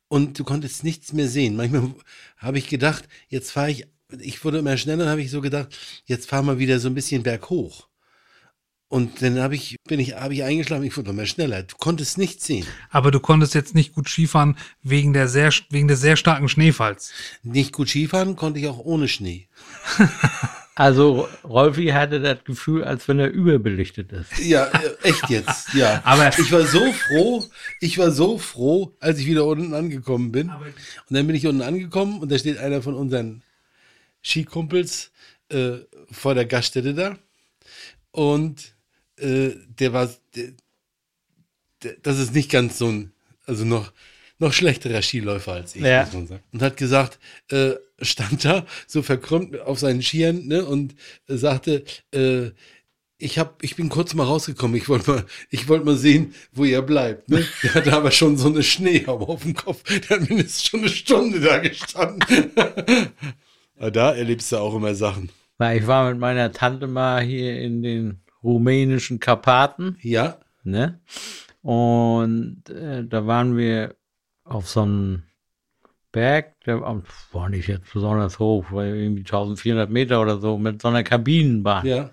und 0.08 0.36
du 0.40 0.42
konntest 0.42 0.82
nichts 0.82 1.12
mehr 1.12 1.28
sehen. 1.28 1.54
Manchmal 1.54 1.94
habe 2.36 2.58
ich 2.58 2.68
gedacht, 2.68 3.08
jetzt 3.28 3.52
fahre 3.52 3.70
ich, 3.70 3.86
ich 4.18 4.44
wurde 4.44 4.58
immer 4.58 4.76
schneller, 4.76 5.08
habe 5.08 5.22
ich 5.22 5.30
so 5.30 5.40
gedacht, 5.40 5.68
jetzt 6.06 6.28
fahr 6.28 6.42
mal 6.42 6.58
wieder 6.58 6.80
so 6.80 6.88
ein 6.88 6.96
bisschen 6.96 7.22
berghoch. 7.22 7.86
Und 8.88 9.22
dann 9.22 9.38
habe 9.38 9.54
ich, 9.54 9.76
bin 9.86 10.00
ich, 10.00 10.16
habe 10.16 10.34
ich 10.34 10.42
eingeschlafen, 10.42 10.82
ich 10.82 10.96
wurde 10.96 11.10
noch 11.10 11.16
mehr 11.16 11.26
schneller. 11.26 11.62
Du 11.62 11.76
konntest 11.76 12.18
nichts 12.18 12.44
sehen. 12.44 12.66
Aber 12.90 13.12
du 13.12 13.20
konntest 13.20 13.54
jetzt 13.54 13.76
nicht 13.76 13.94
gut 13.94 14.08
Skifahren 14.08 14.58
wegen 14.82 15.12
der 15.12 15.28
sehr, 15.28 15.52
wegen 15.70 15.86
des 15.86 16.00
sehr 16.00 16.16
starken 16.16 16.48
Schneefalls. 16.48 17.12
Nicht 17.44 17.72
gut 17.72 17.88
Skifahren 17.88 18.34
konnte 18.34 18.58
ich 18.58 18.66
auch 18.66 18.80
ohne 18.80 19.06
Schnee. 19.06 19.46
Also 20.74 21.28
Rolfi 21.44 21.88
hatte 21.88 22.20
das 22.20 22.44
Gefühl, 22.44 22.82
als 22.84 23.06
wenn 23.06 23.18
er 23.18 23.28
überbelichtet 23.30 24.10
ist. 24.12 24.38
Ja, 24.38 24.70
echt 25.02 25.28
jetzt, 25.28 25.74
ja. 25.74 26.00
Aber- 26.04 26.30
ich 26.38 26.50
war 26.50 26.64
so 26.66 26.92
froh, 26.92 27.44
ich 27.80 27.98
war 27.98 28.10
so 28.10 28.38
froh, 28.38 28.94
als 28.98 29.18
ich 29.18 29.26
wieder 29.26 29.44
unten 29.44 29.74
angekommen 29.74 30.32
bin. 30.32 30.48
Und 30.48 30.64
dann 31.10 31.26
bin 31.26 31.36
ich 31.36 31.46
unten 31.46 31.60
angekommen 31.62 32.20
und 32.20 32.32
da 32.32 32.38
steht 32.38 32.56
einer 32.58 32.80
von 32.80 32.94
unseren 32.94 33.42
Skikumpels 34.24 35.10
äh, 35.50 35.78
vor 36.10 36.34
der 36.34 36.46
Gaststätte 36.46 36.94
da. 36.94 37.18
Und 38.10 38.74
äh, 39.18 39.50
der 39.78 39.92
war, 39.92 40.08
der, 40.34 40.52
der, 41.82 41.96
das 42.02 42.18
ist 42.18 42.34
nicht 42.34 42.50
ganz 42.50 42.78
so 42.78 42.88
ein, 42.88 43.12
also 43.46 43.64
noch, 43.66 43.92
noch 44.38 44.52
schlechterer 44.52 45.02
Skiläufer 45.02 45.52
als 45.52 45.76
ich, 45.76 45.82
Ja. 45.82 46.04
muss 46.04 46.12
man 46.14 46.26
sagen. 46.28 46.42
Und 46.52 46.62
hat 46.62 46.76
gesagt, 46.76 47.18
äh, 47.50 47.72
stand 48.02 48.44
da 48.44 48.66
so 48.86 49.02
verkrümmt 49.02 49.60
auf 49.60 49.78
seinen 49.78 50.02
Skiern 50.02 50.46
ne, 50.46 50.64
und 50.64 50.94
äh, 51.28 51.36
sagte, 51.36 51.84
äh, 52.12 52.50
ich 53.18 53.38
hab, 53.38 53.62
ich 53.62 53.76
bin 53.76 53.88
kurz 53.88 54.14
mal 54.14 54.24
rausgekommen. 54.24 54.76
Ich 54.76 54.88
wollte 54.88 55.10
mal, 55.10 55.24
ich 55.50 55.68
wollte 55.68 55.86
mal 55.86 55.96
sehen, 55.96 56.34
wo 56.52 56.64
ihr 56.64 56.82
bleibt. 56.82 57.28
Ne? 57.28 57.44
Der 57.62 57.74
hatte 57.74 57.92
aber 57.92 58.10
schon 58.10 58.36
so 58.36 58.48
eine 58.48 58.64
Schneehaube 58.64 59.28
auf 59.28 59.42
dem 59.42 59.54
Kopf. 59.54 59.84
Der 59.84 60.18
hat 60.18 60.28
mindestens 60.28 60.64
schon 60.64 60.80
eine 60.80 60.88
Stunde 60.88 61.40
da 61.40 61.58
gestanden. 61.58 62.50
Da 63.90 64.12
erlebst 64.12 64.52
du 64.52 64.58
auch 64.58 64.76
immer 64.76 64.94
Sachen. 64.94 65.30
Weil 65.58 65.80
ich 65.80 65.86
war 65.88 66.08
mit 66.08 66.20
meiner 66.20 66.52
Tante 66.52 66.86
mal 66.86 67.20
hier 67.20 67.60
in 67.60 67.82
den 67.82 68.20
rumänischen 68.42 69.18
Karpaten, 69.18 69.96
Ja, 70.02 70.38
ne? 70.62 71.00
Und 71.62 72.62
äh, 72.68 73.04
da 73.04 73.26
waren 73.26 73.56
wir 73.56 73.96
auf 74.44 74.68
so 74.68 74.82
einem 74.82 75.22
Berg, 76.12 76.60
der 76.66 76.80
war 76.80 77.48
nicht 77.48 77.68
jetzt 77.68 77.92
besonders 77.92 78.38
hoch, 78.38 78.70
war 78.70 78.84
irgendwie 78.84 79.22
1400 79.22 79.90
Meter 79.90 80.20
oder 80.20 80.38
so, 80.38 80.58
mit 80.58 80.82
so 80.82 80.88
einer 80.88 81.02
Kabinenbahn. 81.02 81.86
ja. 81.86 82.10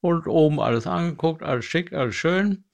und 0.00 0.26
oben 0.26 0.60
alles 0.60 0.86
angeguckt, 0.86 1.42
alles 1.42 1.64
schick, 1.64 1.92
alles 1.92 2.16
schön. 2.16 2.64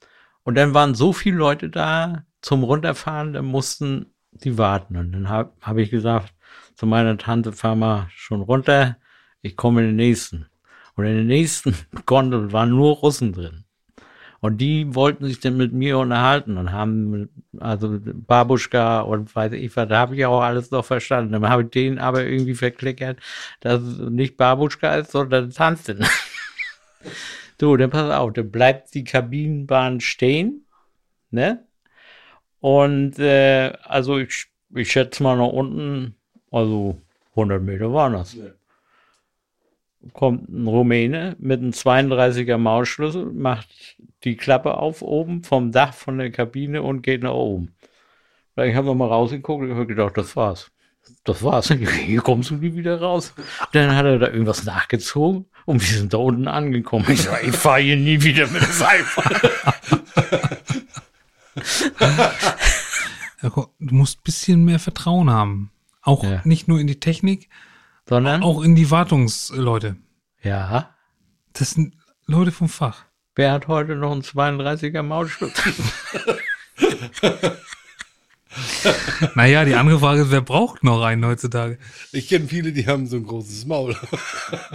Und 0.43 0.55
dann 0.55 0.73
waren 0.73 0.95
so 0.95 1.13
viele 1.13 1.37
Leute 1.37 1.69
da 1.69 2.23
zum 2.41 2.63
Runterfahren, 2.63 3.33
da 3.33 3.41
mussten 3.41 4.13
die 4.31 4.57
warten. 4.57 4.97
Und 4.97 5.11
dann 5.11 5.29
habe 5.29 5.51
hab 5.61 5.77
ich 5.77 5.91
gesagt 5.91 6.33
zu 6.75 6.85
meiner 6.85 7.17
Tante, 7.17 7.51
fahr 7.51 7.75
mal 7.75 8.07
schon 8.09 8.41
runter, 8.41 8.97
ich 9.41 9.55
komme 9.55 9.81
in 9.81 9.87
den 9.87 9.95
nächsten. 9.95 10.47
Und 10.95 11.05
in 11.05 11.15
den 11.15 11.27
nächsten 11.27 11.75
Gondel 12.05 12.51
waren 12.51 12.69
nur 12.69 12.95
Russen 12.95 13.33
drin. 13.33 13.65
Und 14.39 14.59
die 14.59 14.93
wollten 14.93 15.25
sich 15.25 15.39
dann 15.39 15.57
mit 15.57 15.73
mir 15.73 15.97
unterhalten 15.97 16.57
und 16.57 16.71
haben, 16.71 17.29
also 17.59 17.97
Babuschka 18.01 19.01
und 19.01 19.35
weiß 19.35 19.53
ich 19.53 19.75
was, 19.75 19.87
da 19.87 19.97
habe 19.97 20.15
ich 20.15 20.25
auch 20.25 20.41
alles 20.41 20.69
noch 20.71 20.85
verstanden. 20.85 21.33
Dann 21.33 21.49
habe 21.49 21.63
ich 21.63 21.69
denen 21.69 21.97
aber 21.97 22.23
irgendwie 22.23 22.53
verklickert, 22.53 23.17
dass 23.61 23.81
es 23.81 23.97
nicht 24.09 24.37
Babuschka 24.37 24.95
ist, 24.95 25.11
sondern 25.11 25.51
Tanzin. 25.51 26.05
So, 27.59 27.75
dann 27.75 27.89
pass 27.89 28.11
auf, 28.11 28.33
dann 28.33 28.51
bleibt 28.51 28.93
die 28.93 29.03
Kabinenbahn 29.03 29.99
stehen, 29.99 30.67
ne? 31.31 31.65
Und 32.59 33.17
äh, 33.17 33.73
also 33.83 34.17
ich, 34.19 34.47
ich 34.75 34.91
schätze 34.91 35.23
mal 35.23 35.37
nach 35.37 35.47
unten, 35.47 36.15
also 36.51 37.01
100 37.31 37.61
Meter 37.61 37.91
waren 37.93 38.13
das. 38.13 38.35
Ja. 38.35 38.45
Kommt 40.13 40.49
ein 40.49 40.67
Rumäne 40.67 41.35
mit 41.39 41.59
einem 41.59 41.71
32er 41.71 42.57
Mausschlüssel, 42.57 43.25
macht 43.25 43.97
die 44.23 44.35
Klappe 44.35 44.77
auf 44.77 45.01
oben 45.01 45.43
vom 45.43 45.71
Dach 45.71 45.93
von 45.93 46.17
der 46.17 46.31
Kabine 46.31 46.81
und 46.83 47.01
geht 47.03 47.23
nach 47.23 47.33
oben. 47.33 47.75
Ich 48.57 48.75
habe 48.75 48.95
mal 48.95 49.07
rausgeguckt 49.07 49.63
und 49.65 49.73
habe 49.75 49.85
gedacht, 49.87 50.17
das 50.17 50.35
war's. 50.35 50.71
Das 51.23 51.43
war's. 51.43 51.67
Hier 52.05 52.21
kommst 52.21 52.49
du 52.49 52.55
nie 52.55 52.73
wieder 52.73 52.99
raus. 52.99 53.33
Dann 53.71 53.95
hat 53.95 54.05
er 54.05 54.19
da 54.19 54.27
irgendwas 54.27 54.63
nachgezogen 54.65 55.45
und 55.65 55.81
wir 55.81 55.97
sind 55.97 56.13
da 56.13 56.17
unten 56.17 56.47
angekommen. 56.47 57.05
Ich 57.09 57.21
sag, 57.23 57.43
ich 57.47 57.55
fahre 57.55 57.81
hier 57.81 57.95
nie 57.97 58.21
wieder 58.23 58.47
mit 58.47 58.61
der 58.61 58.69
guck, 63.51 63.71
Du 63.79 63.95
musst 63.95 64.19
ein 64.19 64.23
bisschen 64.23 64.65
mehr 64.65 64.79
Vertrauen 64.79 65.29
haben. 65.29 65.71
Auch 66.01 66.23
Ja. 66.23 66.41
nicht 66.43 66.67
nur 66.67 66.79
in 66.79 66.87
die 66.87 66.99
Technik, 66.99 67.49
Sondern, 68.07 68.41
auch 68.43 68.61
in 68.63 68.75
die 68.75 68.89
Wartungsleute. 68.91 69.97
ja, 70.41 70.95
Das 71.53 71.71
sind 71.71 71.95
Leute 72.25 72.51
vom 72.51 72.69
Fach. 72.69 73.05
Wer 73.37 73.53
hat 73.53 73.67
heute 73.67 73.95
noch 73.95 74.11
einen 74.11 74.21
32er 74.21 75.03
Maulschlüssel? 75.03 75.73
Naja, 79.35 79.65
die 79.65 79.75
andere 79.75 79.99
Frage 79.99 80.21
ist, 80.21 80.31
wer 80.31 80.41
braucht 80.41 80.83
noch 80.83 81.03
einen 81.03 81.25
heutzutage? 81.25 81.77
Ich 82.11 82.27
kenne 82.27 82.47
viele, 82.47 82.71
die 82.71 82.87
haben 82.87 83.05
so 83.05 83.17
ein 83.17 83.25
großes 83.25 83.65
Maul. 83.65 83.95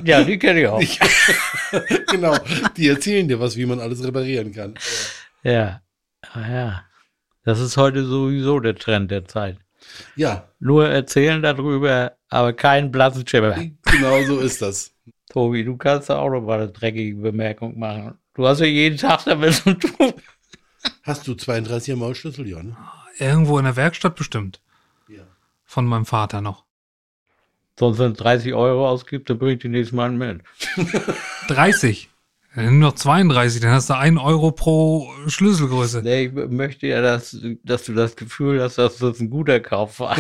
ja, 0.05 0.23
die 0.23 0.39
kenne 0.39 0.61
ich 0.61 0.67
auch. 0.69 0.81
genau. 2.11 2.37
Die 2.77 2.89
erzählen 2.89 3.27
dir 3.27 3.41
was, 3.41 3.57
wie 3.57 3.67
man 3.67 3.81
alles 3.81 4.05
reparieren 4.05 4.53
kann. 4.53 4.75
Ja, 5.43 5.83
ah, 6.33 6.49
ja. 6.49 6.85
Das 7.45 7.59
ist 7.59 7.77
heute 7.77 8.05
sowieso 8.05 8.61
der 8.61 8.77
Trend 8.77 9.11
der 9.11 9.25
Zeit. 9.27 9.59
Ja, 10.15 10.49
Nur 10.61 10.89
erzählen 10.89 11.43
darüber, 11.43 12.13
aber 12.29 12.53
keinen 12.53 12.93
blassen 12.93 13.27
Schimmer. 13.27 13.57
genau 13.85 14.23
so 14.23 14.39
ist 14.39 14.63
das. 14.63 14.93
Tobi, 15.29 15.65
du 15.65 15.77
kannst 15.77 16.09
da 16.09 16.19
auch 16.19 16.31
noch 16.31 16.43
mal 16.43 16.61
eine 16.61 16.71
dreckige 16.71 17.17
Bemerkung 17.17 17.79
machen. 17.79 18.19
Du 18.35 18.47
hast 18.47 18.61
ja 18.61 18.67
jeden 18.67 18.97
Tag 18.97 19.25
damit 19.25 19.55
zu 19.55 19.75
tun. 19.75 20.15
Hast 21.03 21.29
du 21.29 21.33
32er 21.33 21.97
Maulschlüssel, 21.97 22.49
ja, 22.49 22.63
ne? 22.63 22.77
Irgendwo 23.19 23.59
in 23.59 23.65
der 23.65 23.77
Werkstatt 23.77 24.17
bestimmt. 24.17 24.61
Ja. 25.09 25.23
Von 25.65 25.87
meinem 25.87 26.07
Vater 26.07 26.41
noch. 26.41 26.65
Sonst, 27.79 27.99
wenn 27.99 28.13
es 28.13 28.19
30 28.19 28.55
Euro 28.55 28.89
ausgibt, 28.89 29.29
dann 29.31 29.39
bring 29.39 29.57
ich 29.57 29.59
die 29.61 29.69
nächsten 29.69 29.97
Mal 29.97 30.11
mit. 30.11 30.41
30. 31.49 32.09
Dann 32.55 32.67
nimm 32.67 32.79
noch 32.81 32.95
32, 32.95 33.63
dann 33.63 33.71
hast 33.71 33.89
du 33.89 33.97
1 33.97 34.21
Euro 34.21 34.53
pro 34.53 35.11
Schlüsselgröße. 35.27 36.03
Nee, 36.03 36.27
ich 36.27 36.33
möchte 36.35 36.87
ja, 36.87 37.01
dass, 37.01 37.35
dass 37.65 37.85
du 37.85 37.95
das 37.95 38.15
Gefühl 38.15 38.63
hast, 38.63 38.77
dass 38.77 38.99
das 38.99 39.21
ein 39.21 39.31
guter 39.31 39.59
Kauf 39.59 40.01
war. 40.01 40.19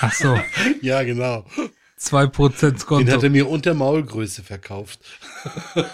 Ach 0.00 0.12
so, 0.14 0.38
Ja, 0.80 1.02
genau. 1.02 1.44
2% 2.00 2.98
Den 2.98 3.12
hat 3.12 3.22
er 3.22 3.28
mir 3.28 3.50
unter 3.50 3.74
Maulgröße 3.74 4.42
verkauft. 4.42 5.00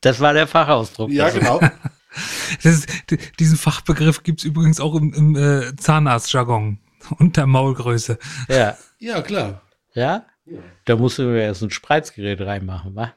Das 0.00 0.20
war 0.20 0.32
der 0.32 0.46
Fachausdruck. 0.46 1.10
Ja, 1.10 1.30
genau. 1.30 1.60
Das 2.64 2.74
ist, 2.74 2.88
diesen 3.38 3.56
Fachbegriff 3.56 4.24
gibt's 4.24 4.42
übrigens 4.42 4.80
auch 4.80 4.96
im, 4.96 5.14
im 5.14 5.36
äh, 5.36 5.76
Zahnarztjargon. 5.76 6.80
Unter 7.18 7.46
Maulgröße. 7.46 8.18
Ja. 8.48 8.76
Ja, 8.98 9.22
klar. 9.22 9.62
Ja? 9.94 10.26
Da 10.86 10.96
musst 10.96 11.18
du 11.18 11.22
ja 11.22 11.42
erst 11.42 11.62
ein 11.62 11.70
Spreizgerät 11.70 12.40
reinmachen, 12.40 12.96
wa? 12.96 13.14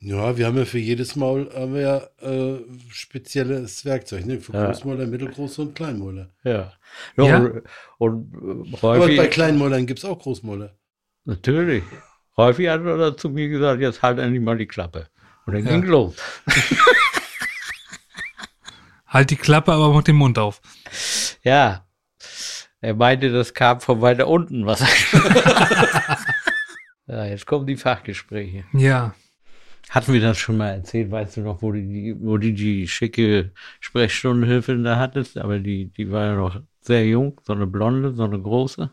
Ja, 0.00 0.36
wir 0.36 0.46
haben 0.46 0.58
ja 0.58 0.66
für 0.66 0.78
jedes 0.78 1.16
Maul 1.16 1.50
haben 1.54 1.72
wir 1.72 1.80
ja, 1.80 2.28
äh, 2.28 2.58
spezielles 2.90 3.86
Werkzeug, 3.86 4.26
ne? 4.26 4.38
Für 4.38 4.52
Ja. 4.52 4.66
Großmäuler, 4.66 5.06
Mittelgroße 5.06 5.62
und 5.62 5.74
Kleinmäuler. 5.74 6.28
Ja. 6.44 6.74
Ja. 7.16 7.38
Und, 7.38 7.62
und 7.98 8.34
äh, 8.74 8.76
Aber 8.76 8.98
häufig, 9.00 9.16
bei 9.16 9.28
Kleinmäulern 9.28 9.86
gibt 9.86 10.00
es 10.00 10.04
auch 10.04 10.18
Großmäuler. 10.18 10.76
natürlich. 11.24 11.82
Häufig 12.36 12.68
hat 12.68 12.84
er 12.84 12.98
da 12.98 13.16
zu 13.16 13.30
mir 13.30 13.48
gesagt, 13.48 13.80
jetzt 13.80 14.02
halt 14.02 14.18
endlich 14.18 14.42
mal 14.42 14.58
die 14.58 14.66
Klappe. 14.66 15.08
Und 15.46 15.54
dann 15.54 15.64
Ja. 15.64 15.70
ging 15.72 15.84
los. 15.84 16.14
Halt 19.06 19.30
die 19.30 19.36
Klappe, 19.36 19.72
aber 19.72 19.92
mach 19.92 20.02
den 20.02 20.16
Mund 20.16 20.38
auf. 20.38 20.60
Ja. 21.42 21.86
Er 22.80 22.94
meinte, 22.94 23.30
das 23.32 23.54
kam 23.54 23.80
von 23.80 24.00
weiter 24.02 24.28
unten, 24.28 24.66
was 24.66 24.80
Ja, 27.06 27.24
jetzt 27.24 27.46
kommen 27.46 27.66
die 27.66 27.76
Fachgespräche. 27.76 28.64
Ja. 28.72 29.14
Hatten 29.90 30.12
wir 30.12 30.20
das 30.20 30.36
schon 30.38 30.56
mal 30.56 30.70
erzählt, 30.70 31.12
weißt 31.12 31.36
du 31.36 31.42
noch, 31.42 31.62
wo 31.62 31.70
die, 31.70 31.86
die 31.86 32.16
wo 32.18 32.36
die, 32.36 32.52
die 32.52 32.88
schicke 32.88 33.52
Sprechstundenhilfe 33.78 34.76
da 34.82 34.98
hattest, 34.98 35.38
aber 35.38 35.60
die, 35.60 35.92
die 35.92 36.10
war 36.10 36.24
ja 36.24 36.34
noch 36.34 36.60
sehr 36.80 37.06
jung, 37.06 37.40
so 37.44 37.52
eine 37.52 37.68
blonde, 37.68 38.12
so 38.12 38.24
eine 38.24 38.40
große. 38.40 38.90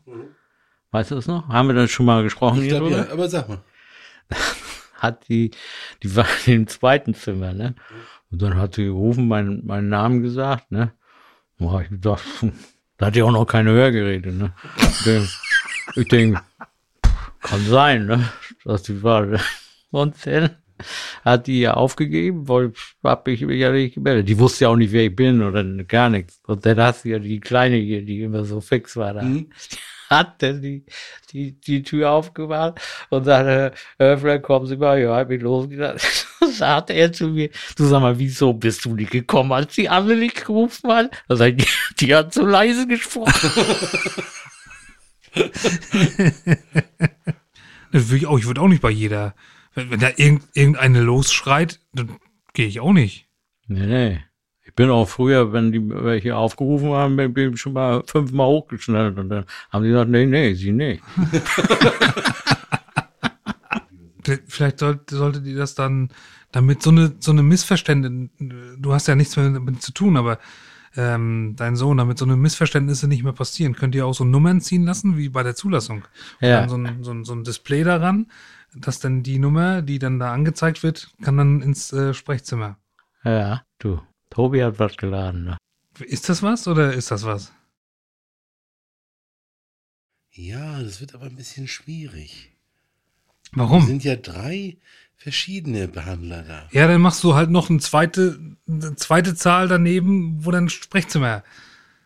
Weißt 0.91 1.09
du 1.09 1.15
das 1.15 1.25
noch? 1.25 1.47
Haben 1.47 1.69
wir 1.69 1.73
das 1.75 1.89
schon 1.89 2.05
mal 2.05 2.21
gesprochen 2.21 2.61
Ich 2.61 2.69
glaube, 2.69 2.91
ja, 2.91 3.07
aber 3.11 3.27
sag 3.27 3.49
mal. 3.49 3.63
Hat 5.03 5.27
die, 5.27 5.51
die 6.01 6.15
war 6.15 6.25
im 6.47 6.65
zweiten 6.67 7.13
Zimmer, 7.13 7.53
ne? 7.53 7.75
Und 8.31 8.41
dann 8.41 8.55
hat 8.55 8.75
sie 8.75 8.85
gerufen, 8.85 9.27
meinen, 9.27 9.65
meinen 9.65 9.89
Namen 9.89 10.23
gesagt, 10.23 10.71
ne? 10.71 10.93
Da 11.59 11.71
hab 11.71 11.81
ich 11.81 11.89
gedacht, 11.89 12.23
da 12.97 13.07
hat 13.07 13.15
die 13.15 13.21
auch 13.21 13.31
noch 13.31 13.45
keine 13.45 13.71
Hörgeräte, 13.71 14.31
ne? 14.31 14.53
Ich 14.77 15.03
denk, 15.03 15.29
ich 15.95 16.07
denk, 16.07 16.41
kann 17.41 17.65
sein, 17.65 18.05
ne? 18.05 18.29
Dass 18.63 18.83
die 18.83 19.03
war. 19.03 19.25
ne? 19.25 19.39
Und 19.91 20.25
dann 20.25 20.55
hat 21.23 21.47
die 21.47 21.59
ja 21.59 21.73
aufgegeben, 21.73 22.47
weil 22.47 22.71
hab 23.03 23.27
ich 23.27 23.41
mich 23.41 23.59
ja 23.59 23.71
nicht 23.71 23.95
gemeldet. 23.95 24.29
Die 24.29 24.39
wusste 24.39 24.65
ja 24.65 24.69
auch 24.69 24.75
nicht, 24.75 24.93
wer 24.93 25.03
ich 25.03 25.15
bin 25.15 25.43
oder 25.43 25.63
gar 25.83 26.09
nichts. 26.09 26.41
Und 26.47 26.65
dann 26.65 26.79
hast 26.79 27.03
du 27.03 27.09
ja 27.09 27.19
die 27.19 27.41
Kleine 27.41 27.75
hier, 27.75 28.03
die 28.03 28.21
immer 28.21 28.45
so 28.45 28.61
fix 28.61 28.95
war 28.95 29.13
da. 29.13 29.21
Mhm. 29.21 29.49
Hat 30.17 30.41
dann 30.41 30.61
die, 30.61 30.85
die, 31.31 31.59
die 31.59 31.83
Tür 31.83 32.11
aufgemacht 32.11 32.79
und 33.09 33.25
sagte, 33.25 33.73
Herr 33.97 34.11
Höfler, 34.11 34.39
kommen 34.39 34.67
Sie 34.67 34.77
mal, 34.77 34.99
ja, 34.99 35.15
hab 35.15 35.31
ich 35.31 35.41
losgedacht. 35.41 36.27
sagt 36.51 36.89
er 36.89 37.11
zu 37.11 37.27
mir, 37.29 37.49
du 37.75 37.85
sag 37.85 38.01
mal, 38.01 38.19
wieso 38.19 38.53
bist 38.53 38.85
du 38.85 38.95
nicht 38.95 39.11
gekommen, 39.11 39.51
als 39.51 39.75
die 39.75 39.89
andere 39.89 40.17
nicht 40.17 40.45
gerufen 40.45 40.91
hat? 40.91 41.11
Da 41.27 41.35
sag 41.35 41.49
ich, 41.49 41.65
die, 41.65 41.65
die 42.05 42.15
hat 42.15 42.33
so 42.33 42.45
leise 42.45 42.87
gesprochen. 42.87 43.51
Ich 47.95 48.25
auch, 48.25 48.39
ich 48.39 48.45
würde 48.45 48.59
auch 48.61 48.67
nicht 48.67 48.81
bei 48.81 48.89
jeder. 48.89 49.35
Wenn, 49.75 49.91
wenn 49.91 49.99
da 49.99 50.09
irgend, 50.15 50.43
irgendeine 50.53 51.01
losschreit, 51.01 51.79
dann 51.93 52.17
gehe 52.53 52.65
ich 52.65 52.79
auch 52.79 52.91
nicht. 52.91 53.27
Nee, 53.67 53.85
nee. 53.85 54.19
Ich 54.73 54.75
bin 54.75 54.89
auch 54.89 55.07
früher, 55.07 55.53
wenn 55.53 55.71
die 55.71 55.87
welche 55.87 56.35
aufgerufen 56.35 56.93
haben, 56.93 57.15
bin 57.15 57.53
ich 57.53 57.61
schon 57.61 57.73
mal 57.73 58.01
fünfmal 58.07 58.47
hochgeschnellt 58.47 59.19
und 59.19 59.29
dann 59.29 59.45
haben 59.69 59.83
die 59.83 59.91
gesagt, 59.91 60.09
nee, 60.09 60.25
nee, 60.25 60.55
sie 60.55 60.71
nicht. 60.71 61.03
Vielleicht 64.47 64.79
sollte, 64.79 65.15
sollte 65.15 65.41
die 65.41 65.53
das 65.53 65.75
dann, 65.75 66.09
damit 66.51 66.81
so 66.81 66.89
eine, 66.89 67.13
so 67.19 67.31
eine 67.31 67.43
Missverständnis, 67.43 68.31
du 68.79 68.93
hast 68.93 69.07
ja 69.07 69.13
nichts 69.13 69.37
mehr 69.37 69.47
damit 69.51 69.83
zu 69.83 69.91
tun, 69.91 70.17
aber 70.17 70.39
ähm, 70.95 71.53
dein 71.55 71.75
Sohn, 71.75 71.97
damit 71.97 72.17
so 72.17 72.25
eine 72.25 72.35
Missverständnisse 72.35 73.07
nicht 73.07 73.23
mehr 73.23 73.33
passieren, 73.33 73.75
könnt 73.75 73.93
ihr 73.93 74.07
auch 74.07 74.15
so 74.15 74.23
Nummern 74.23 74.59
ziehen 74.59 74.85
lassen, 74.85 75.17
wie 75.17 75.29
bei 75.29 75.43
der 75.43 75.53
Zulassung. 75.55 76.05
Und 76.41 76.47
Ja. 76.47 76.61
dann 76.61 76.69
so 76.69 76.77
ein, 76.77 77.03
so, 77.03 77.11
ein, 77.11 77.25
so 77.25 77.33
ein 77.33 77.43
Display 77.43 77.83
daran, 77.83 78.31
dass 78.73 78.99
dann 78.99 79.21
die 79.21 79.37
Nummer, 79.37 79.83
die 79.83 79.99
dann 79.99 80.17
da 80.17 80.33
angezeigt 80.33 80.81
wird, 80.81 81.11
kann 81.21 81.37
dann 81.37 81.61
ins 81.61 81.93
äh, 81.93 82.15
Sprechzimmer. 82.15 82.77
Ja, 83.23 83.61
du. 83.77 84.01
Tobi 84.33 84.63
hat 84.63 84.79
was 84.79 84.97
geladen. 84.97 85.45
Ne? 85.45 85.57
Ist 85.99 86.27
das 86.27 86.41
was 86.41 86.67
oder 86.67 86.93
ist 86.93 87.11
das 87.11 87.23
was? 87.23 87.51
Ja, 90.31 90.81
das 90.81 90.99
wird 90.99 91.13
aber 91.13 91.25
ein 91.25 91.35
bisschen 91.35 91.67
schwierig. 91.67 92.51
Es 93.45 93.51
Warum? 93.53 93.85
sind 93.85 94.03
ja 94.03 94.15
drei 94.15 94.77
verschiedene 95.15 95.87
Behandler 95.87 96.41
da. 96.41 96.67
Ja, 96.71 96.87
dann 96.87 97.01
machst 97.01 97.23
du 97.23 97.35
halt 97.35 97.51
noch 97.51 97.69
eine 97.69 97.79
zweite, 97.79 98.39
eine 98.67 98.95
zweite 98.95 99.35
Zahl 99.35 99.67
daneben, 99.67 100.43
wo 100.43 100.49
dann 100.49 100.67
Sprechzimmer. 100.69 101.43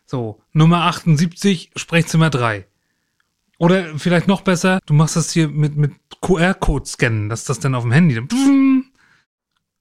So, 0.06 0.42
Nummer 0.52 0.84
78, 0.84 1.72
Sprechzimmer 1.78 2.30
3. 2.30 2.68
Oder 3.58 3.98
vielleicht 3.98 4.28
noch 4.28 4.42
besser, 4.42 4.80
du 4.86 4.94
machst 4.94 5.16
das 5.16 5.32
hier 5.32 5.48
mit, 5.48 5.78
mit 5.78 5.94
QR-Code 6.22 6.86
scannen, 6.86 7.30
dass 7.30 7.46
das 7.46 7.60
dann 7.60 7.74
auf 7.74 7.84
dem 7.84 7.94
Handy 7.94 8.16
dann. 8.16 8.92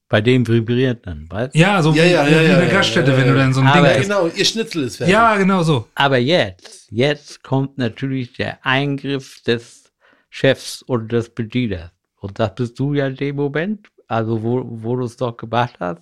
Bei 0.09 0.21
dem 0.21 0.47
vibriert 0.47 1.05
dann, 1.07 1.27
weißt 1.29 1.55
Ja, 1.57 1.83
so 1.83 1.91
Ja, 1.93 2.05
wie, 2.05 2.11
ja, 2.11 2.27
wie 2.27 2.33
ja, 2.33 2.43
der 2.43 2.65
ja, 2.69 2.73
Gaststätte, 2.73 3.11
ja, 3.11 3.17
wenn 3.19 3.27
du 3.29 3.35
dann 3.35 3.53
so 3.53 3.61
ein 3.61 3.67
Aber 3.67 3.77
Ding 3.79 3.87
Ja, 3.87 3.95
hast. 3.99 4.03
genau, 4.03 4.27
ihr 4.29 4.45
Schnitzel 4.45 4.85
ist 4.85 4.97
fertig. 4.99 5.13
Ja, 5.13 5.37
genau 5.37 5.63
so. 5.65 5.89
Aber 5.97 6.19
jetzt, 6.19 6.89
jetzt 6.91 7.43
kommt 7.43 7.77
natürlich 7.79 8.33
der 8.35 8.65
Eingriff 8.65 9.43
des 9.43 9.93
Chefs 10.31 10.83
und 10.83 11.11
des 11.11 11.31
Bedieners. 11.31 11.91
Und 12.21 12.39
das 12.39 12.55
bist 12.55 12.79
du 12.79 12.95
ja 12.95 13.09
in 13.09 13.17
dem 13.17 13.37
Moment, 13.37 13.89
also 14.07 14.43
wo, 14.43 14.63
wo 14.65 14.95
du 14.97 15.05
es 15.07 15.17
doch 15.17 15.37
gemacht 15.37 15.75
hast. 15.81 16.01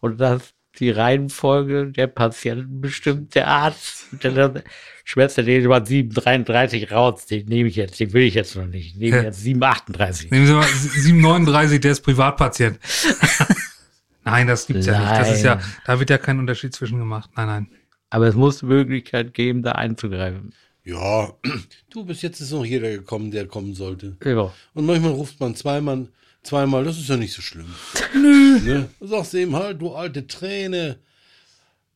Und 0.00 0.20
das 0.20 0.54
die 0.78 0.90
Reihenfolge 0.90 1.88
der 1.88 2.06
Patienten 2.06 2.80
bestimmt 2.80 3.34
der 3.34 3.48
Arzt. 3.48 4.06
Der, 4.22 4.30
der 4.48 4.62
Schwester, 5.04 5.42
den 5.42 5.68
war 5.68 5.84
733 5.84 6.92
raus, 6.92 7.26
den 7.26 7.46
nehme 7.46 7.68
ich 7.68 7.76
jetzt, 7.76 7.98
den 7.98 8.12
will 8.12 8.22
ich 8.22 8.34
jetzt 8.34 8.54
noch 8.56 8.66
nicht. 8.66 8.86
Ich 8.88 8.96
nehme 8.96 9.16
Ja. 9.18 9.22
jetzt 9.24 9.42
738. 9.42 10.30
Nehmen 10.30 10.46
Sie 10.46 10.52
mal 10.52 10.62
739, 10.66 11.80
der 11.80 11.92
ist 11.92 12.02
Privatpatient. 12.02 12.78
nein, 14.24 14.46
das 14.46 14.66
gibt's 14.66 14.86
ja 14.86 14.98
nicht. 14.98 15.10
Das 15.20 15.32
ist 15.32 15.42
ja, 15.42 15.56
Nein. 15.56 15.64
da 15.86 15.98
wird 15.98 16.10
ja 16.10 16.18
kein 16.18 16.38
Unterschied 16.38 16.74
zwischen 16.74 16.98
gemacht. 16.98 17.30
Nein, 17.36 17.46
nein. 17.46 17.70
Aber 18.10 18.26
es 18.26 18.34
muss 18.34 18.62
eine 18.62 18.72
Möglichkeit 18.74 19.34
geben, 19.34 19.62
da 19.62 19.72
einzugreifen. 19.72 20.52
Ja, 20.84 21.32
du, 21.90 22.04
bis 22.04 22.22
jetzt 22.22 22.40
ist 22.40 22.52
noch 22.52 22.64
jeder 22.64 22.90
gekommen, 22.90 23.30
der 23.30 23.46
kommen 23.46 23.74
sollte. 23.74 24.16
Ja. 24.24 24.52
Und 24.74 24.86
manchmal 24.86 25.12
ruft 25.12 25.38
man 25.40 25.54
zweimal, 25.54 26.08
zweimal, 26.42 26.84
das 26.84 26.98
ist 26.98 27.08
ja 27.08 27.16
nicht 27.16 27.32
so 27.32 27.42
schlimm. 27.42 27.74
Nö. 28.14 28.60
Ne? 28.60 28.88
Du 28.98 29.06
sagst 29.06 29.34
ihm 29.34 29.54
halt, 29.56 29.80
du 29.80 29.94
alte 29.94 30.26
Träne. 30.26 30.98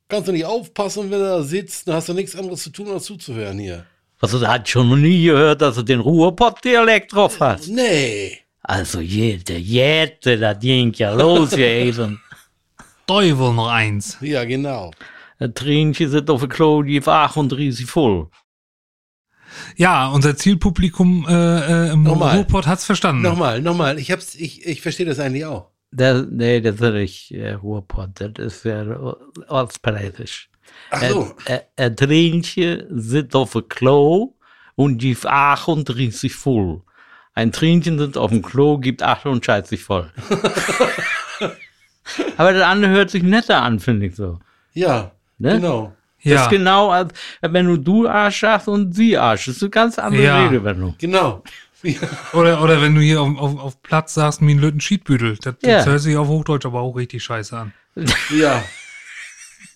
Kannst 0.09 0.29
du 0.29 0.33
nicht 0.33 0.45
aufpassen, 0.45 1.11
wenn 1.11 1.21
er 1.21 1.39
da 1.39 1.43
sitzt, 1.43 1.89
dann 1.89 1.97
hast 1.97 2.09
du 2.09 2.13
nichts 2.13 2.37
anderes 2.37 2.63
zu 2.63 2.71
tun, 2.71 2.89
als 2.89 3.05
zuzuhören 3.05 3.59
hier. 3.59 3.87
Also, 4.21 4.39
da 4.39 4.53
hat 4.55 4.69
schon 4.69 4.89
noch 4.89 4.97
nie 4.97 5.25
gehört, 5.25 5.61
dass 5.61 5.77
er 5.77 5.83
den 5.83 6.01
Ruhrpott-Dialekt 6.01 7.13
drauf 7.13 7.41
hat. 7.41 7.67
Nee. 7.69 8.39
Also, 8.63 9.01
jede, 9.01 9.57
jede, 9.57 10.39
das 10.39 10.59
ging 10.61 10.93
ja 10.95 11.13
los 11.13 11.55
hier 11.55 11.67
eben. 11.87 12.21
Teufel 13.07 13.53
noch 13.53 13.69
eins. 13.69 14.17
Ja, 14.21 14.45
genau. 14.45 14.93
Ein 15.39 15.55
Tränchen 15.55 16.09
sind 16.11 16.31
auf 16.31 16.41
der 16.41 16.49
Klo, 16.49 16.83
die 16.83 17.05
war 17.05 17.25
38 17.25 17.85
voll. 17.87 18.29
Ja, 19.77 20.09
unser 20.09 20.37
Zielpublikum 20.37 21.27
äh, 21.29 21.89
äh, 21.89 21.93
im 21.93 22.03
Nochmal. 22.03 22.37
Ruhrpott 22.37 22.67
hat's 22.67 22.85
verstanden. 22.85 23.23
Nochmal, 23.23 23.63
nochmal, 23.63 23.99
ich 23.99 24.11
hab's, 24.11 24.35
ich, 24.35 24.67
ich 24.67 24.83
verstehe 24.83 25.07
das 25.07 25.19
eigentlich 25.19 25.45
auch. 25.45 25.69
Das, 25.91 26.27
nee, 26.31 26.61
das 26.61 26.77
ist 26.81 26.93
nicht 26.93 27.31
äh, 27.33 27.53
Ruhrpott, 27.53 28.11
das 28.21 28.33
ist 28.37 28.65
ja 28.65 28.85
ortspolitisch. 29.49 30.51
Ach 30.91 31.03
Ein, 31.03 31.13
so. 31.13 31.35
ein, 31.47 31.61
ein 31.77 31.97
Tränchen 31.97 32.87
sind 32.91 33.35
auf 33.37 33.53
der 33.53 33.63
Klo 33.63 34.35
und 34.75 34.99
die 35.03 35.17
38 35.23 36.35
voll. 36.35 36.83
Ein 37.35 37.53
Tränchen 37.53 37.99
sind 37.99 38.17
auf 38.17 38.31
dem 38.31 38.43
Klo, 38.43 38.79
gibt 38.79 39.03
68 39.03 39.83
voll. 39.83 40.11
Aber 42.37 42.53
das 42.53 42.63
andere 42.63 42.93
hört 42.93 43.11
sich 43.11 43.23
netter 43.23 43.63
an, 43.63 43.81
finde 43.81 44.07
ich 44.07 44.17
so. 44.17 44.39
Ja, 44.73 45.13
Ne? 45.39 45.57
genau. 45.57 45.93
Das 46.25 46.33
ja. 46.33 46.43
ist 46.45 46.51
genau, 46.51 46.91
als 46.91 47.13
wenn 47.43 47.67
du 47.67 47.77
du 47.77 48.09
Arsch 48.09 48.41
sagst 48.41 48.67
und 48.69 48.95
sie 48.95 49.17
Arsch. 49.19 49.47
Das 49.47 49.57
ist 49.57 49.63
eine 49.63 49.71
ganz 49.71 49.99
andere 49.99 50.23
Ja. 50.25 50.47
Redewendung. 50.47 50.95
Genau. 50.99 51.43
Ja, 51.83 51.99
Oder, 52.33 52.63
oder 52.63 52.81
wenn 52.81 52.95
du 52.95 53.03
hier 53.03 53.21
auf, 53.21 53.37
auf, 53.37 53.59
auf 53.59 53.83
Platz 53.83 54.15
sagst, 54.15 54.41
wie 54.41 54.55
ein 54.55 54.59
Löten 54.59 54.81
Schiedbüdel. 54.81 55.37
Das, 55.43 55.57
Ja. 55.63 55.77
das 55.79 55.87
hört 55.87 56.01
sich 56.01 56.17
auf 56.17 56.29
Hochdeutsch 56.29 56.65
aber 56.65 56.81
auch 56.81 56.97
richtig 56.97 57.23
scheiße 57.23 57.57
an. 57.57 57.73
ja. 58.35 58.65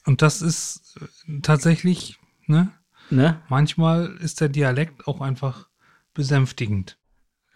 Und 0.06 0.22
das 0.22 0.40
ist 0.40 0.96
äh, 1.28 1.40
tatsächlich, 1.42 2.18
ne? 2.46 2.70
Ne? 3.10 3.40
Manchmal 3.48 4.16
ist 4.20 4.40
der 4.40 4.48
Dialekt 4.48 5.06
auch 5.06 5.20
einfach 5.20 5.68
besänftigend. 6.14 6.98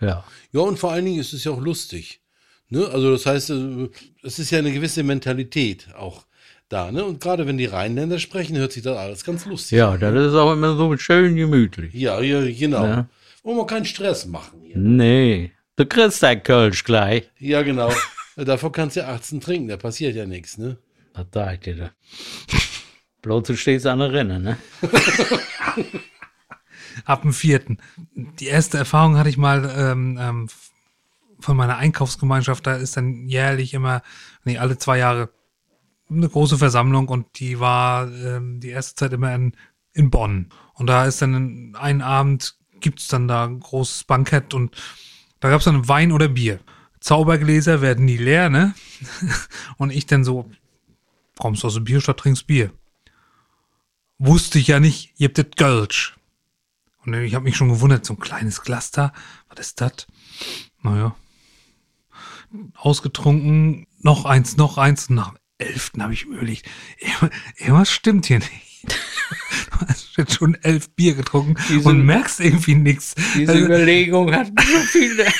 Ja. 0.01 0.25
Ja, 0.53 0.61
und 0.61 0.79
vor 0.79 0.93
allen 0.93 1.05
Dingen 1.05 1.21
ist 1.21 1.33
es 1.33 1.45
ja 1.45 1.53
auch 1.53 1.61
lustig. 1.61 2.21
Ne? 2.69 2.87
Also 2.89 3.11
das 3.11 3.27
heißt, 3.27 3.51
äh, 3.51 3.89
es 4.23 4.39
ist 4.39 4.51
ja 4.51 4.59
eine 4.59 4.73
gewisse 4.73 5.03
Mentalität 5.03 5.89
auch 5.95 6.27
da. 6.73 6.91
Ne? 6.91 7.05
Und 7.05 7.21
gerade 7.21 7.47
wenn 7.47 7.59
die 7.59 7.67
Rheinländer 7.67 8.19
sprechen, 8.19 8.57
hört 8.57 8.73
sich 8.73 8.83
das 8.83 8.97
alles 8.97 9.25
ganz 9.25 9.45
lustig 9.47 9.79
Ja, 9.79 9.93
an. 9.93 10.01
das 10.01 10.15
ist 10.29 10.35
auch 10.35 10.53
immer 10.53 10.77
so 10.77 10.97
schön 10.97 11.37
gemütlich. 11.37 11.93
Ja, 11.95 12.21
ja, 12.21 12.41
genau. 12.51 12.85
Ja. 12.85 13.07
Wollen 13.43 13.57
wir 13.59 13.67
keinen 13.67 13.85
Stress 13.85 14.27
machen 14.27 14.61
hier. 14.63 14.79
Nee. 14.79 15.53
Du 15.77 15.87
kriegst 15.87 16.23
dein 16.23 16.43
Kölsch 16.43 16.85
gleich. 16.85 17.31
Ja, 17.39 17.63
genau. 17.63 17.93
Davor 18.37 18.73
kannst 18.73 18.97
du 18.97 19.01
ja 19.01 19.09
18 19.09 19.41
trinken, 19.41 19.69
da 19.69 19.77
passiert 19.77 20.15
ja 20.15 20.25
nichts, 20.27 20.57
ne? 20.59 20.79
Was 21.15 21.27
sag 21.33 21.55
ich 21.55 21.61
dir 21.61 21.77
da? 21.77 21.91
Bloß 23.21 23.43
du 23.47 23.57
stehst 23.57 23.87
an 23.87 23.99
der 23.99 24.13
Rinne, 24.13 24.41
ne? 24.41 24.57
Ab 27.05 27.23
dem 27.23 27.33
vierten. 27.33 27.79
Die 28.15 28.47
erste 28.47 28.79
Erfahrung 28.79 29.17
hatte 29.17 29.29
ich 29.29 29.37
mal 29.37 29.71
ähm, 29.77 30.19
ähm, 30.21 30.49
von 31.41 31.57
meiner 31.57 31.77
Einkaufsgemeinschaft. 31.77 32.67
Da 32.67 32.77
ist 32.77 32.97
dann 32.97 33.29
jährlich 33.29 33.75
immer, 33.75 34.03
nee, 34.45 34.59
alle 34.59 34.79
zwei 34.79 34.99
Jahre 34.99 35.31
eine 36.17 36.29
große 36.29 36.59
Versammlung 36.59 37.09
und 37.09 37.39
die 37.39 37.61
war 37.61 38.11
ähm, 38.11 38.61
die 38.61 38.69
erste 38.69 38.95
Zeit 38.95 39.13
immer 39.13 39.35
in, 39.35 39.53
in 39.93 40.11
Bonn. 40.11 40.49
Und 40.75 40.87
da 40.87 41.07
ist 41.07 41.23
dann 41.23 41.77
ein 41.77 42.03
Abend, 42.03 42.57
gibt's 42.81 43.09
dann 43.09 43.29
da 43.29 43.45
ein 43.45 43.61
großes 43.61 44.05
Bankett 44.05 44.55
und 44.55 44.77
da 45.41 45.51
gab's 45.51 45.65
dann 45.65 45.89
Wein 45.89 46.13
oder 46.13 46.29
Bier. 46.29 46.61
Zaubergläser 47.01 47.81
werden 47.81 48.05
nie 48.05 48.17
leer, 48.17 48.49
ne? 48.49 48.75
Und 49.77 49.91
ich 49.91 50.07
dann 50.07 50.23
so, 50.23 50.49
kommst 51.37 51.65
aus 51.65 51.75
der 51.75 51.81
Bierstadt, 51.81 52.19
trinkst 52.19 52.47
Bier. 52.47 52.73
Wusste 54.19 54.61
ich 54.61 54.69
ja 54.69 54.79
nicht, 54.79 55.13
ihr 55.17 55.27
habt 55.27 55.39
das 55.39 55.47
Gölsch. 55.57 56.17
Und 57.05 57.15
ich 57.15 57.35
habe 57.35 57.45
mich 57.45 57.57
schon 57.57 57.71
gewundert, 57.71 58.07
so 58.07 58.15
ein 58.15 58.21
kleines 58.21 58.63
Glas 58.63 58.93
da, 58.93 59.13
was 59.49 59.67
ist 59.67 59.81
das? 59.81 60.07
Naja. 60.83 61.17
Ausgetrunken, 62.77 63.89
noch 63.99 64.25
eins, 64.25 64.57
noch 64.57 64.79
eins. 64.79 65.11
Nach 65.11 65.35
dem 65.63 65.69
elften 65.73 66.03
habe 66.03 66.13
ich 66.13 66.27
mir 66.27 66.37
überlegt, 66.37 66.69
irgendwas- 67.59 67.91
stimmt 67.91 68.27
hier 68.27 68.39
nicht. 68.39 68.51
Du 69.81 69.87
hast 69.89 70.17
jetzt 70.17 70.35
schon 70.35 70.55
elf 70.63 70.91
Bier 70.91 71.15
getrunken 71.15 71.57
Diese- 71.69 71.89
und 71.89 72.05
merkst 72.05 72.41
irgendwie 72.41 72.75
nichts. 72.75 73.15
Diese 73.35 73.53
Also, 73.53 73.65
Überlegung 73.65 74.33
hat 74.35 74.49
so 74.49 74.79
viele. 74.91 75.25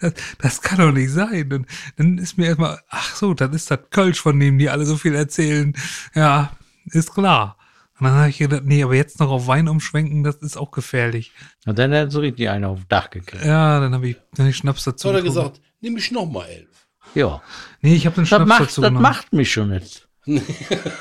das, 0.00 0.14
das 0.38 0.62
kann 0.62 0.78
doch 0.78 0.92
nicht 0.92 1.10
sein. 1.10 1.52
Und 1.52 1.66
dann 1.96 2.18
ist 2.18 2.38
mir 2.38 2.46
erstmal, 2.46 2.80
ach 2.88 3.14
so, 3.16 3.34
das 3.34 3.54
ist 3.54 3.70
das 3.70 3.80
Kölsch, 3.90 4.20
von 4.20 4.38
dem 4.38 4.58
die 4.58 4.70
alle 4.70 4.86
so 4.86 4.96
viel 4.96 5.14
erzählen. 5.14 5.74
Ja, 6.14 6.52
ist 6.86 7.12
klar. 7.14 7.56
Und 7.98 8.06
dann 8.06 8.14
habe 8.14 8.30
ich 8.30 8.38
gedacht, 8.38 8.62
nee, 8.64 8.82
aber 8.82 8.94
jetzt 8.94 9.20
noch 9.20 9.30
auf 9.30 9.46
Wein 9.46 9.68
umschwenken, 9.68 10.22
das 10.24 10.36
ist 10.36 10.56
auch 10.56 10.70
gefährlich. 10.70 11.32
Und 11.66 11.78
dann 11.78 11.92
hat 11.92 12.10
so 12.12 12.20
richtig 12.20 12.48
einer 12.48 12.68
aufs 12.70 12.86
Dach 12.88 13.10
gekriegt. 13.10 13.44
Ja, 13.44 13.78
dann 13.80 13.92
habe 13.92 14.08
ich, 14.08 14.16
dann 14.34 14.46
hab 14.46 14.50
ich 14.50 14.56
Schnaps 14.56 14.84
dazu. 14.84 15.08
So 15.08 15.08
hat 15.10 15.16
er 15.16 15.22
getrunken. 15.22 15.50
gesagt, 15.52 15.60
nehme 15.82 15.98
ich 15.98 16.10
noch 16.10 16.30
mal 16.30 16.46
elf. 16.46 16.79
Ja. 17.14 17.40
Nee, 17.82 17.94
ich 17.94 18.06
habe 18.06 18.14
den 18.14 18.22
Das 18.22 18.28
Schnaps 18.28 18.46
macht, 18.46 18.60
dazu 18.62 18.80
das 18.80 18.88
genommen. 18.88 19.02
macht 19.02 19.32
mich 19.32 19.50
schon 19.52 19.72
jetzt. 19.72 20.06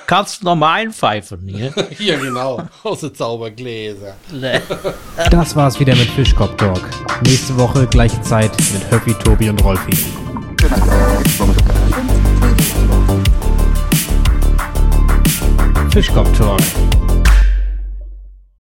Kannst 0.08 0.41
du 0.41 0.45
noch 0.45 0.56
mal 0.56 0.74
einpfeifen 0.76 1.48
hier? 1.48 1.74
Ja, 2.00 2.17
genau. 2.17 2.63
Aus 2.84 3.02
den 3.02 3.13
Zaubergläser. 3.13 4.15
Das 5.30 5.56
war's 5.56 5.80
wieder 5.80 5.95
mit 5.95 6.08
Fischkopf 6.12 6.56
Talk. 6.56 6.82
Nächste 7.24 7.58
Woche 7.58 7.86
gleiche 7.88 8.19
Zeit 8.22 8.52
mit 8.74 8.89
Höffi, 8.89 9.13
Tobi 9.15 9.50
und 9.50 9.62
Rolfi. 9.63 9.98
Fischkopf 15.91 16.38
Talk, 16.38 16.60